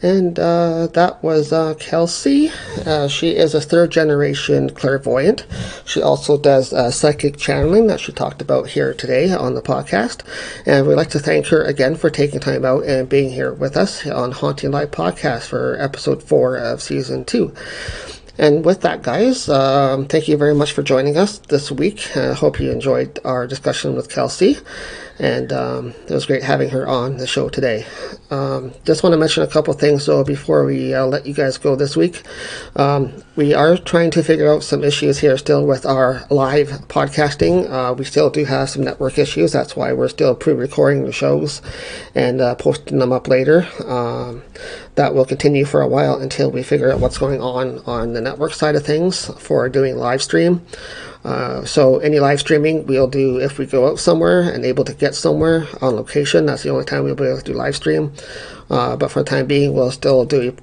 And 0.00 0.38
uh, 0.38 0.86
that 0.88 1.22
was 1.24 1.52
uh, 1.52 1.74
Kelsey. 1.74 2.52
Uh, 2.86 3.08
she 3.08 3.30
is 3.30 3.54
a 3.54 3.60
third 3.60 3.90
generation 3.90 4.70
clairvoyant. 4.70 5.44
She 5.84 6.00
also 6.00 6.38
does 6.38 6.72
uh, 6.72 6.92
psychic 6.92 7.36
channeling 7.36 7.88
that 7.88 7.98
she 7.98 8.12
talked 8.12 8.40
about 8.40 8.68
here 8.68 8.94
today 8.94 9.32
on 9.32 9.54
the 9.54 9.62
podcast. 9.62 10.22
And 10.66 10.86
we'd 10.86 10.94
like 10.94 11.10
to 11.10 11.18
thank 11.18 11.46
her 11.48 11.64
again 11.64 11.96
for 11.96 12.10
taking 12.10 12.38
time 12.38 12.64
out 12.64 12.84
and 12.84 13.08
being 13.08 13.30
here 13.30 13.52
with 13.52 13.76
us 13.76 14.06
on 14.06 14.30
Haunting 14.30 14.70
Live 14.70 14.92
podcast 14.92 15.46
for 15.46 15.76
episode 15.80 16.22
four 16.22 16.56
of 16.56 16.80
season 16.80 17.24
two. 17.24 17.52
And 18.40 18.64
with 18.64 18.82
that, 18.82 19.02
guys, 19.02 19.48
um, 19.48 20.06
thank 20.06 20.28
you 20.28 20.36
very 20.36 20.54
much 20.54 20.70
for 20.70 20.84
joining 20.84 21.16
us 21.16 21.38
this 21.38 21.72
week. 21.72 22.16
I 22.16 22.34
hope 22.34 22.60
you 22.60 22.70
enjoyed 22.70 23.18
our 23.24 23.48
discussion 23.48 23.96
with 23.96 24.08
Kelsey 24.08 24.58
and 25.18 25.52
um, 25.52 25.94
it 26.06 26.10
was 26.10 26.26
great 26.26 26.42
having 26.42 26.70
her 26.70 26.86
on 26.86 27.16
the 27.16 27.26
show 27.26 27.48
today. 27.48 27.86
Um, 28.30 28.72
just 28.84 29.02
want 29.02 29.12
to 29.14 29.18
mention 29.18 29.42
a 29.42 29.46
couple 29.46 29.72
things 29.74 30.06
though 30.06 30.22
before 30.24 30.64
we 30.64 30.94
uh, 30.94 31.06
let 31.06 31.26
you 31.26 31.34
guys 31.34 31.58
go 31.58 31.74
this 31.76 31.96
week. 31.96 32.22
Um, 32.76 33.12
we 33.36 33.54
are 33.54 33.76
trying 33.76 34.10
to 34.12 34.22
figure 34.22 34.52
out 34.52 34.62
some 34.62 34.84
issues 34.84 35.18
here 35.18 35.36
still 35.36 35.66
with 35.66 35.86
our 35.86 36.26
live 36.30 36.68
podcasting. 36.88 37.70
Uh, 37.70 37.94
we 37.94 38.04
still 38.04 38.30
do 38.30 38.44
have 38.44 38.70
some 38.70 38.84
network 38.84 39.18
issues. 39.18 39.52
That's 39.52 39.74
why 39.74 39.92
we're 39.92 40.08
still 40.08 40.34
pre-recording 40.34 41.04
the 41.04 41.12
shows 41.12 41.62
and 42.14 42.40
uh, 42.40 42.54
posting 42.54 42.98
them 42.98 43.12
up 43.12 43.28
later. 43.28 43.66
Um, 43.84 44.42
that 44.94 45.14
will 45.14 45.24
continue 45.24 45.64
for 45.64 45.80
a 45.80 45.88
while 45.88 46.18
until 46.18 46.50
we 46.50 46.62
figure 46.62 46.92
out 46.92 47.00
what's 47.00 47.18
going 47.18 47.40
on 47.40 47.78
on 47.86 48.12
the 48.12 48.20
network 48.20 48.52
side 48.52 48.74
of 48.74 48.84
things 48.84 49.26
for 49.38 49.68
doing 49.68 49.96
live 49.96 50.22
stream. 50.22 50.66
Uh, 51.24 51.64
so 51.64 51.98
any 51.98 52.20
live 52.20 52.40
streaming 52.40 52.86
we'll 52.86 53.08
do 53.08 53.38
if 53.38 53.58
we 53.58 53.66
go 53.66 53.88
out 53.88 53.98
somewhere 53.98 54.42
and 54.42 54.64
able 54.64 54.84
to 54.84 54.94
get 54.94 55.14
somewhere 55.14 55.66
on 55.82 55.96
location. 55.96 56.46
That's 56.46 56.62
the 56.62 56.70
only 56.70 56.84
time 56.84 57.04
we'll 57.04 57.14
be 57.14 57.24
able 57.24 57.38
to 57.38 57.44
do 57.44 57.52
live 57.52 57.76
stream. 57.76 58.12
Uh, 58.70 58.96
but 58.96 59.10
for 59.10 59.20
the 59.20 59.28
time 59.28 59.46
being, 59.46 59.72
we'll 59.72 59.90
still 59.90 60.24
do 60.24 60.56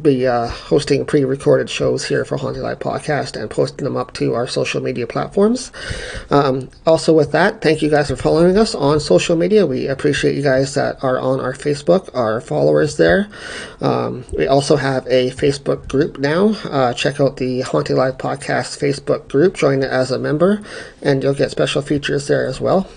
be 0.00 0.26
uh, 0.26 0.48
hosting 0.48 1.04
pre-recorded 1.04 1.68
shows 1.68 2.06
here 2.06 2.24
for 2.24 2.36
Haunting 2.36 2.62
Live 2.62 2.78
Podcast 2.78 3.40
and 3.40 3.50
posting 3.50 3.84
them 3.84 3.96
up 3.96 4.12
to 4.14 4.34
our 4.34 4.46
social 4.46 4.80
media 4.80 5.06
platforms. 5.06 5.72
Um, 6.30 6.70
also, 6.86 7.12
with 7.12 7.32
that, 7.32 7.60
thank 7.60 7.82
you 7.82 7.90
guys 7.90 8.08
for 8.08 8.16
following 8.16 8.56
us 8.56 8.74
on 8.74 9.00
social 9.00 9.36
media. 9.36 9.66
We 9.66 9.88
appreciate 9.88 10.36
you 10.36 10.42
guys 10.42 10.74
that 10.74 11.02
are 11.02 11.18
on 11.18 11.40
our 11.40 11.52
Facebook, 11.52 12.14
our 12.14 12.40
followers 12.40 12.96
there. 12.96 13.28
Um, 13.80 14.24
we 14.36 14.46
also 14.46 14.76
have 14.76 15.06
a 15.06 15.30
Facebook 15.30 15.88
group 15.88 16.18
now. 16.18 16.48
Uh, 16.64 16.92
check 16.94 17.20
out 17.20 17.36
the 17.36 17.60
Haunting 17.62 17.96
Live 17.96 18.18
Podcast 18.18 18.78
Facebook 18.78 19.28
group. 19.28 19.54
Join 19.54 19.82
it 19.82 19.90
as 19.90 20.10
a 20.10 20.18
member, 20.18 20.62
and 21.02 21.22
you'll 21.22 21.34
get 21.34 21.50
special 21.50 21.82
features 21.82 22.26
there 22.26 22.46
as 22.46 22.60
well. 22.60 22.88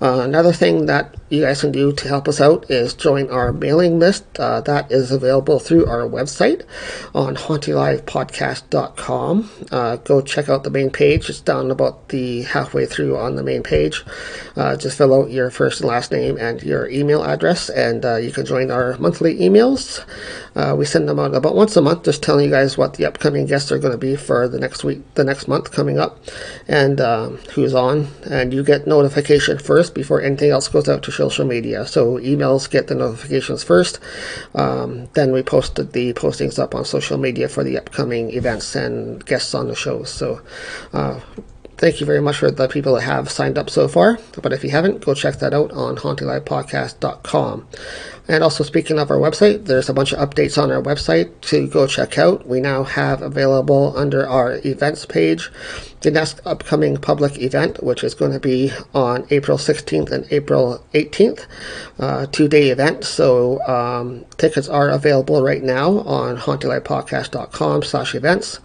Uh, 0.00 0.20
another 0.20 0.52
thing 0.52 0.86
that 0.86 1.16
you 1.28 1.42
guys 1.42 1.60
can 1.60 1.72
do 1.72 1.92
to 1.92 2.08
help 2.08 2.26
us 2.28 2.40
out 2.40 2.70
is 2.70 2.94
join 2.94 3.28
our 3.30 3.52
mailing 3.52 3.98
list. 3.98 4.24
Uh, 4.38 4.62
that 4.62 4.90
is 4.90 5.12
available 5.12 5.58
through 5.58 5.84
our 5.86 6.08
website 6.08 6.64
on 7.14 7.36
hauntinglivepodcast.com. 7.36 9.50
Uh, 9.70 9.96
go 9.96 10.22
check 10.22 10.48
out 10.48 10.64
the 10.64 10.70
main 10.70 10.88
page. 10.90 11.28
It's 11.28 11.40
down 11.40 11.70
about 11.70 12.08
the 12.08 12.40
halfway 12.42 12.86
through 12.86 13.18
on 13.18 13.36
the 13.36 13.42
main 13.42 13.62
page. 13.62 14.02
Uh, 14.56 14.74
just 14.76 14.96
fill 14.96 15.14
out 15.14 15.30
your 15.30 15.50
first 15.50 15.80
and 15.80 15.88
last 15.88 16.12
name 16.12 16.38
and 16.38 16.62
your 16.62 16.88
email 16.88 17.22
address, 17.22 17.68
and 17.68 18.02
uh, 18.04 18.16
you 18.16 18.32
can 18.32 18.46
join 18.46 18.70
our 18.70 18.96
monthly 18.98 19.38
emails. 19.38 20.04
Uh, 20.56 20.74
we 20.76 20.84
send 20.84 21.08
them 21.08 21.18
out 21.18 21.34
about 21.34 21.54
once 21.54 21.76
a 21.76 21.82
month, 21.82 22.04
just 22.04 22.22
telling 22.22 22.46
you 22.46 22.50
guys 22.50 22.76
what 22.76 22.94
the 22.94 23.06
upcoming 23.06 23.46
guests 23.46 23.70
are 23.70 23.78
going 23.78 23.92
to 23.92 23.98
be 23.98 24.16
for 24.16 24.48
the 24.48 24.58
next 24.58 24.82
week, 24.82 25.02
the 25.14 25.24
next 25.24 25.46
month 25.46 25.70
coming 25.70 25.98
up, 25.98 26.18
and 26.66 27.00
um, 27.00 27.36
who's 27.54 27.74
on. 27.74 28.08
And 28.28 28.52
you 28.52 28.64
get 28.64 28.86
notification 28.86 29.57
first 29.58 29.94
before 29.94 30.20
anything 30.20 30.50
else 30.50 30.68
goes 30.68 30.88
out 30.88 31.02
to 31.04 31.12
social 31.12 31.44
media. 31.46 31.86
So 31.86 32.18
emails 32.18 32.70
get 32.70 32.86
the 32.86 32.94
notifications 32.94 33.62
first. 33.62 34.00
Um, 34.54 35.08
then 35.14 35.32
we 35.32 35.42
posted 35.42 35.92
the 35.92 36.12
postings 36.14 36.58
up 36.58 36.74
on 36.74 36.84
social 36.84 37.18
media 37.18 37.48
for 37.48 37.64
the 37.64 37.78
upcoming 37.78 38.30
events 38.32 38.74
and 38.74 39.24
guests 39.24 39.54
on 39.54 39.68
the 39.68 39.76
show. 39.76 40.04
So. 40.04 40.40
Uh, 40.92 41.20
thank 41.78 42.00
you 42.00 42.06
very 42.06 42.20
much 42.20 42.38
for 42.38 42.50
the 42.50 42.66
people 42.66 42.96
that 42.96 43.02
have 43.02 43.30
signed 43.30 43.56
up 43.56 43.70
so 43.70 43.86
far. 43.86 44.18
But 44.42 44.52
if 44.52 44.64
you 44.64 44.70
haven't, 44.70 45.04
go 45.04 45.14
check 45.14 45.38
that 45.38 45.54
out 45.54 45.70
on 45.70 45.96
hauntinglivepodcast.com. 45.96 47.68
And 48.28 48.44
also, 48.44 48.62
speaking 48.62 48.98
of 48.98 49.10
our 49.10 49.16
website, 49.16 49.64
there's 49.64 49.88
a 49.88 49.94
bunch 49.94 50.12
of 50.12 50.18
updates 50.18 50.62
on 50.62 50.70
our 50.70 50.82
website 50.82 51.40
to 51.42 51.66
go 51.66 51.86
check 51.86 52.18
out. 52.18 52.46
We 52.46 52.60
now 52.60 52.84
have 52.84 53.22
available 53.22 53.96
under 53.96 54.28
our 54.28 54.60
events 54.64 55.06
page 55.06 55.50
the 56.00 56.10
next 56.10 56.40
upcoming 56.44 56.96
public 56.96 57.38
event, 57.38 57.82
which 57.82 58.04
is 58.04 58.14
going 58.14 58.32
to 58.32 58.40
be 58.40 58.70
on 58.94 59.26
April 59.30 59.58
16th 59.58 60.10
and 60.10 60.26
April 60.30 60.84
18th, 60.94 61.46
uh, 61.98 62.26
two 62.26 62.48
day 62.48 62.70
event. 62.70 63.04
So 63.04 63.60
um, 63.66 64.24
tickets 64.36 64.68
are 64.68 64.90
available 64.90 65.42
right 65.42 65.62
now 65.62 66.00
on 66.00 66.36
hauntinglivepodcast.com 66.36 67.82
slash 67.82 68.14
events. 68.14 68.60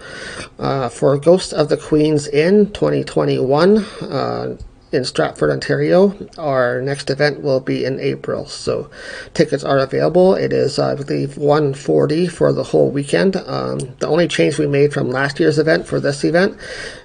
Uh, 0.59 0.89
for 0.89 1.18
Ghost 1.18 1.53
of 1.53 1.70
the 1.70 1.78
Queen's 1.78 2.28
Inn 2.28 2.72
2021, 2.72 3.78
uh, 3.78 4.57
in 4.94 5.06
Stratford, 5.06 5.50
Ontario. 5.50 6.16
Our 6.38 6.82
next 6.82 7.10
event 7.10 7.41
will 7.41 7.60
be 7.60 7.86
in 7.86 8.00
April, 8.00 8.46
so 8.46 8.89
tickets 9.34 9.64
are 9.64 9.80
available. 9.80 10.36
It 10.36 10.54
is, 10.54 10.80
I 10.80 10.96
believe, 10.96 11.38
140 11.38 12.28
for 12.28 12.54
the 12.54 12.64
whole 12.64 12.89
weekend. 12.91 13.36
Um, 13.36 13.80
the 14.00 14.08
only 14.08 14.28
change 14.28 14.60
we 14.60 14.68
made 14.68 14.94
from 14.94 15.10
last 15.10 15.39
year's 15.39 15.60
event 15.60 15.88
for 15.88 16.00
this 16.00 16.24
event 16.24 16.58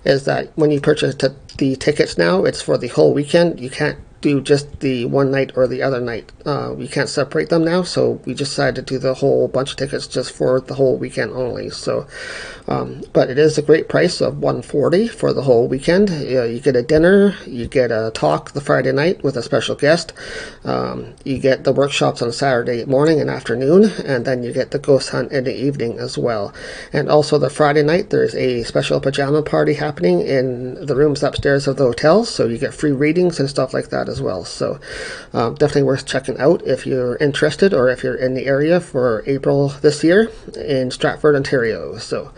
is 0.05 0.25
that 0.25 0.51
when 0.57 0.71
you 0.71 0.81
purchase 0.81 1.15
t- 1.15 1.29
the 1.57 1.77
tickets 1.77 2.19
now, 2.19 2.45
it's 2.45 2.63
for 2.63 2.79
the 2.79 2.89
whole 2.89 3.15
weekend. 3.15 3.61
You 3.61 3.71
can't 3.71 3.99
do 4.21 4.41
just 4.41 4.81
the 4.81 5.05
one 5.05 5.31
night 5.31 5.53
or 5.57 5.67
the 5.67 5.83
other 5.83 6.01
night. 6.01 6.33
Uh, 6.45 6.73
we 6.77 6.89
can't 6.89 7.09
separate 7.09 7.51
them 7.51 7.65
now, 7.65 7.83
so 7.83 8.21
we 8.25 8.35
decided 8.35 8.87
to 8.87 8.95
do 8.95 8.99
the 8.99 9.15
whole 9.15 9.49
bunch 9.49 9.73
of 9.73 9.77
tickets 9.77 10.07
just 10.07 10.33
for 10.33 10.61
the 10.61 10.75
whole 10.75 10.97
weekend 10.97 11.33
only. 11.33 11.71
So, 11.71 12.07
um, 12.67 13.03
but 13.13 13.31
it 13.31 13.39
is 13.39 13.59
a 13.59 13.63
great 13.63 13.89
price 13.89 14.21
of 14.21 14.39
140 14.39 15.09
for 15.09 15.33
the 15.33 15.43
whole 15.43 15.69
weekend. 15.69 16.11
You, 16.11 16.43
you, 16.45 16.61
get 16.61 16.75
a 16.75 16.83
dinner, 16.83 17.37
you 17.47 17.69
get 17.69 17.91
a 17.91 18.11
talk 18.13 18.53
the 18.53 18.61
Friday 18.61 18.93
night 18.93 19.23
with 19.23 19.37
a 19.37 19.43
special 19.43 19.77
guest, 19.77 20.13
um, 20.65 21.15
you 21.25 21.39
get 21.39 21.65
the 21.65 21.73
workshops 21.73 22.21
on 22.23 22.33
Saturday 22.33 22.85
morning 22.85 23.21
and 23.21 23.31
afternoon, 23.31 23.85
and 24.05 24.25
then 24.25 24.43
you 24.43 24.53
get 24.53 24.73
the 24.73 24.79
ghost 24.79 25.11
hunt 25.11 25.33
in 25.33 25.45
the 25.45 25.55
evening 25.55 25.99
as 25.99 26.19
well. 26.19 26.53
And 26.93 27.09
also 27.09 27.39
the 27.39 27.51
Friday 27.51 27.83
night, 27.83 28.11
there's 28.11 28.35
a 28.35 28.65
special 28.65 29.01
pajama 29.01 29.43
party 29.43 29.75
happening 29.75 30.21
in 30.21 30.87
the 30.87 30.97
rooms 30.97 31.23
upstairs 31.23 31.67
of 31.69 31.77
the 31.77 31.85
hotel, 31.85 32.25
so 32.25 32.47
you 32.47 32.59
get 32.59 32.75
free 32.75 32.93
readings 32.93 33.39
and 33.39 33.49
stuff 33.49 33.73
like 33.73 33.91
that 33.91 34.08
as 34.09 34.21
well. 34.21 34.45
So 34.45 34.81
um, 35.33 35.55
definitely 35.55 35.85
worth 35.85 36.07
checking 36.07 36.39
out 36.39 36.63
if 36.67 36.87
you're 36.87 37.17
interested 37.17 37.75
or 37.75 37.89
if 37.89 38.03
you're 38.03 38.15
in 38.15 38.35
the 38.35 38.47
area 38.47 38.81
for 38.81 39.23
April 39.27 39.69
this 39.69 40.03
year 40.03 40.31
in 40.57 40.91
Stratford, 40.91 41.37
Ontario. 41.37 41.99
So 41.99 42.33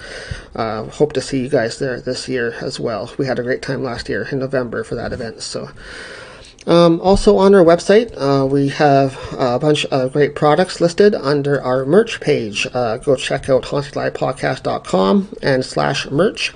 uh, 0.54 0.84
hope 0.84 1.12
to 1.14 1.20
see 1.20 1.42
you 1.42 1.48
guys 1.48 1.78
there 1.78 2.00
this 2.00 2.28
year 2.28 2.54
as 2.60 2.78
well. 2.80 3.12
We 3.18 3.26
had 3.26 3.38
a 3.38 3.42
great 3.42 3.62
time 3.62 3.82
last 3.82 4.08
year 4.08 4.28
in 4.30 4.38
November 4.38 4.84
for 4.84 4.94
that 4.96 5.12
event. 5.12 5.42
So. 5.42 5.70
Um, 6.66 7.00
also 7.00 7.38
on 7.38 7.54
our 7.54 7.64
website, 7.64 8.12
uh, 8.16 8.46
we 8.46 8.68
have 8.68 9.18
a 9.32 9.58
bunch 9.58 9.86
of 9.86 10.12
great 10.12 10.34
products 10.34 10.80
listed 10.80 11.14
under 11.14 11.60
our 11.62 11.86
merch 11.86 12.20
page. 12.20 12.66
Uh, 12.74 12.98
go 12.98 13.16
check 13.16 13.48
out 13.48 13.64
hauntinglivepodcast.com 13.64 15.36
and 15.42 15.64
slash 15.64 16.10
merch. 16.10 16.52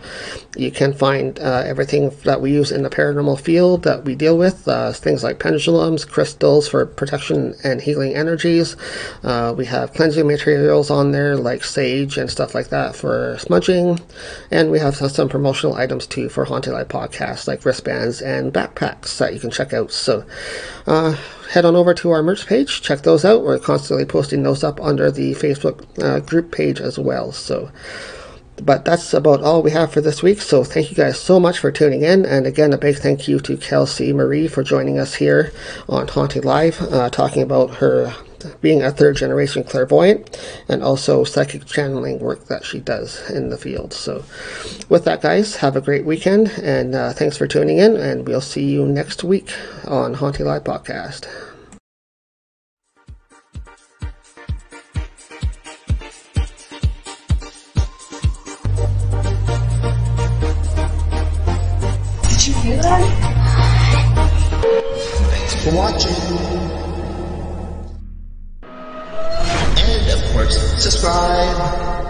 You 0.57 0.71
can 0.71 0.93
find 0.93 1.39
uh, 1.41 1.65
everything 1.67 2.11
that 2.25 2.41
we 2.41 2.53
use 2.53 2.71
in 2.71 2.83
the 2.83 2.91
paranormal 2.91 3.41
field 3.41 3.83
that 3.83 4.05
we 4.05 4.15
deal 4.15 4.39
with, 4.39 4.67
uh, 4.69 4.93
things 4.93 5.25
like 5.25 5.39
pendulums, 5.39 6.05
crystals 6.05 6.69
for 6.69 6.87
protection 6.87 7.55
and 7.65 7.81
healing 7.81 8.15
energies. 8.15 8.77
Uh, 9.23 9.55
we 9.57 9.67
have 9.67 9.93
cleansing 9.93 10.27
materials 10.27 10.91
on 10.91 11.13
there 11.13 11.37
like 11.37 11.65
sage 11.65 12.17
and 12.19 12.31
stuff 12.31 12.55
like 12.55 12.69
that 12.69 12.95
for 12.95 13.37
smudging. 13.41 13.99
And 14.51 14.71
we 14.71 14.79
have 14.79 14.97
some 14.97 15.29
promotional 15.29 15.75
items 15.75 16.07
too 16.07 16.29
for 16.29 16.45
Haunting 16.45 16.73
Live 16.73 16.89
Podcasts 16.89 17.49
like 17.49 17.65
wristbands 17.65 18.23
and 18.23 18.53
backpacks 18.53 19.19
that 19.19 19.35
you 19.35 19.41
can 19.41 19.51
check 19.51 19.73
out. 19.73 19.91
So, 19.91 20.25
uh, 20.87 21.17
head 21.51 21.65
on 21.65 21.77
over 21.77 21.95
to 21.95 22.11
our 22.11 22.23
merch 22.23 22.47
page, 22.47 22.83
check 22.83 23.03
those 23.03 23.25
out. 23.25 23.43
We're 23.43 23.59
constantly 23.59 24.05
posting 24.05 24.43
those 24.43 24.65
up 24.65 24.81
under 24.81 25.11
the 25.11 25.33
Facebook 25.35 25.85
uh, 26.03 26.21
group 26.21 26.53
page 26.53 26.81
as 26.81 26.99
well. 26.99 27.33
So, 27.33 27.71
but 28.65 28.85
that's 28.85 29.13
about 29.13 29.43
all 29.43 29.63
we 29.63 29.71
have 29.73 29.93
for 29.93 30.01
this 30.01 30.23
week. 30.23 30.41
So 30.41 30.65
thank 30.65 30.91
you 30.91 30.97
guys 30.97 31.21
so 31.21 31.39
much 31.39 31.59
for 31.59 31.71
tuning 31.71 32.03
in. 32.03 32.25
And 32.25 32.47
again, 32.47 32.73
a 32.73 32.79
big 32.79 32.97
thank 32.97 33.29
you 33.29 33.39
to 33.41 33.57
Kelsey 33.57 34.13
Marie 34.13 34.49
for 34.49 34.63
joining 34.63 34.99
us 34.99 35.15
here 35.15 35.53
on 35.89 36.09
Haunting 36.09 36.43
Live, 36.43 36.81
uh, 36.81 37.11
talking 37.11 37.43
about 37.43 37.77
her 37.77 38.15
being 38.61 38.83
a 38.83 38.91
third 38.91 39.17
generation 39.17 39.65
clairvoyant 39.65 40.39
and 40.69 40.83
also 40.83 41.25
psychic 41.25 41.65
channeling 41.67 42.19
work 42.19 42.47
that 42.47 42.65
she 42.65 42.79
does 42.81 43.31
in 43.31 43.49
the 43.49 43.57
field. 43.57 43.93
So, 43.93 44.25
with 44.89 45.05
that, 45.05 45.23
guys, 45.23 45.57
have 45.57 45.77
a 45.77 45.81
great 45.81 46.05
weekend 46.05 46.49
and 46.63 46.95
uh, 46.95 47.13
thanks 47.13 47.37
for 47.37 47.47
tuning 47.47 47.79
in. 47.79 47.97
And 47.97 48.27
we'll 48.27 48.41
see 48.41 48.65
you 48.65 48.87
next 48.87 49.25
week 49.25 49.51
on 49.87 50.15
Haunting 50.15 50.47
Live 50.47 50.65
Podcast. 50.65 51.27
For 65.65 65.75
watching. 65.75 66.13
And 69.79 70.11
of 70.13 70.33
course, 70.33 70.83
subscribe. 70.83 72.04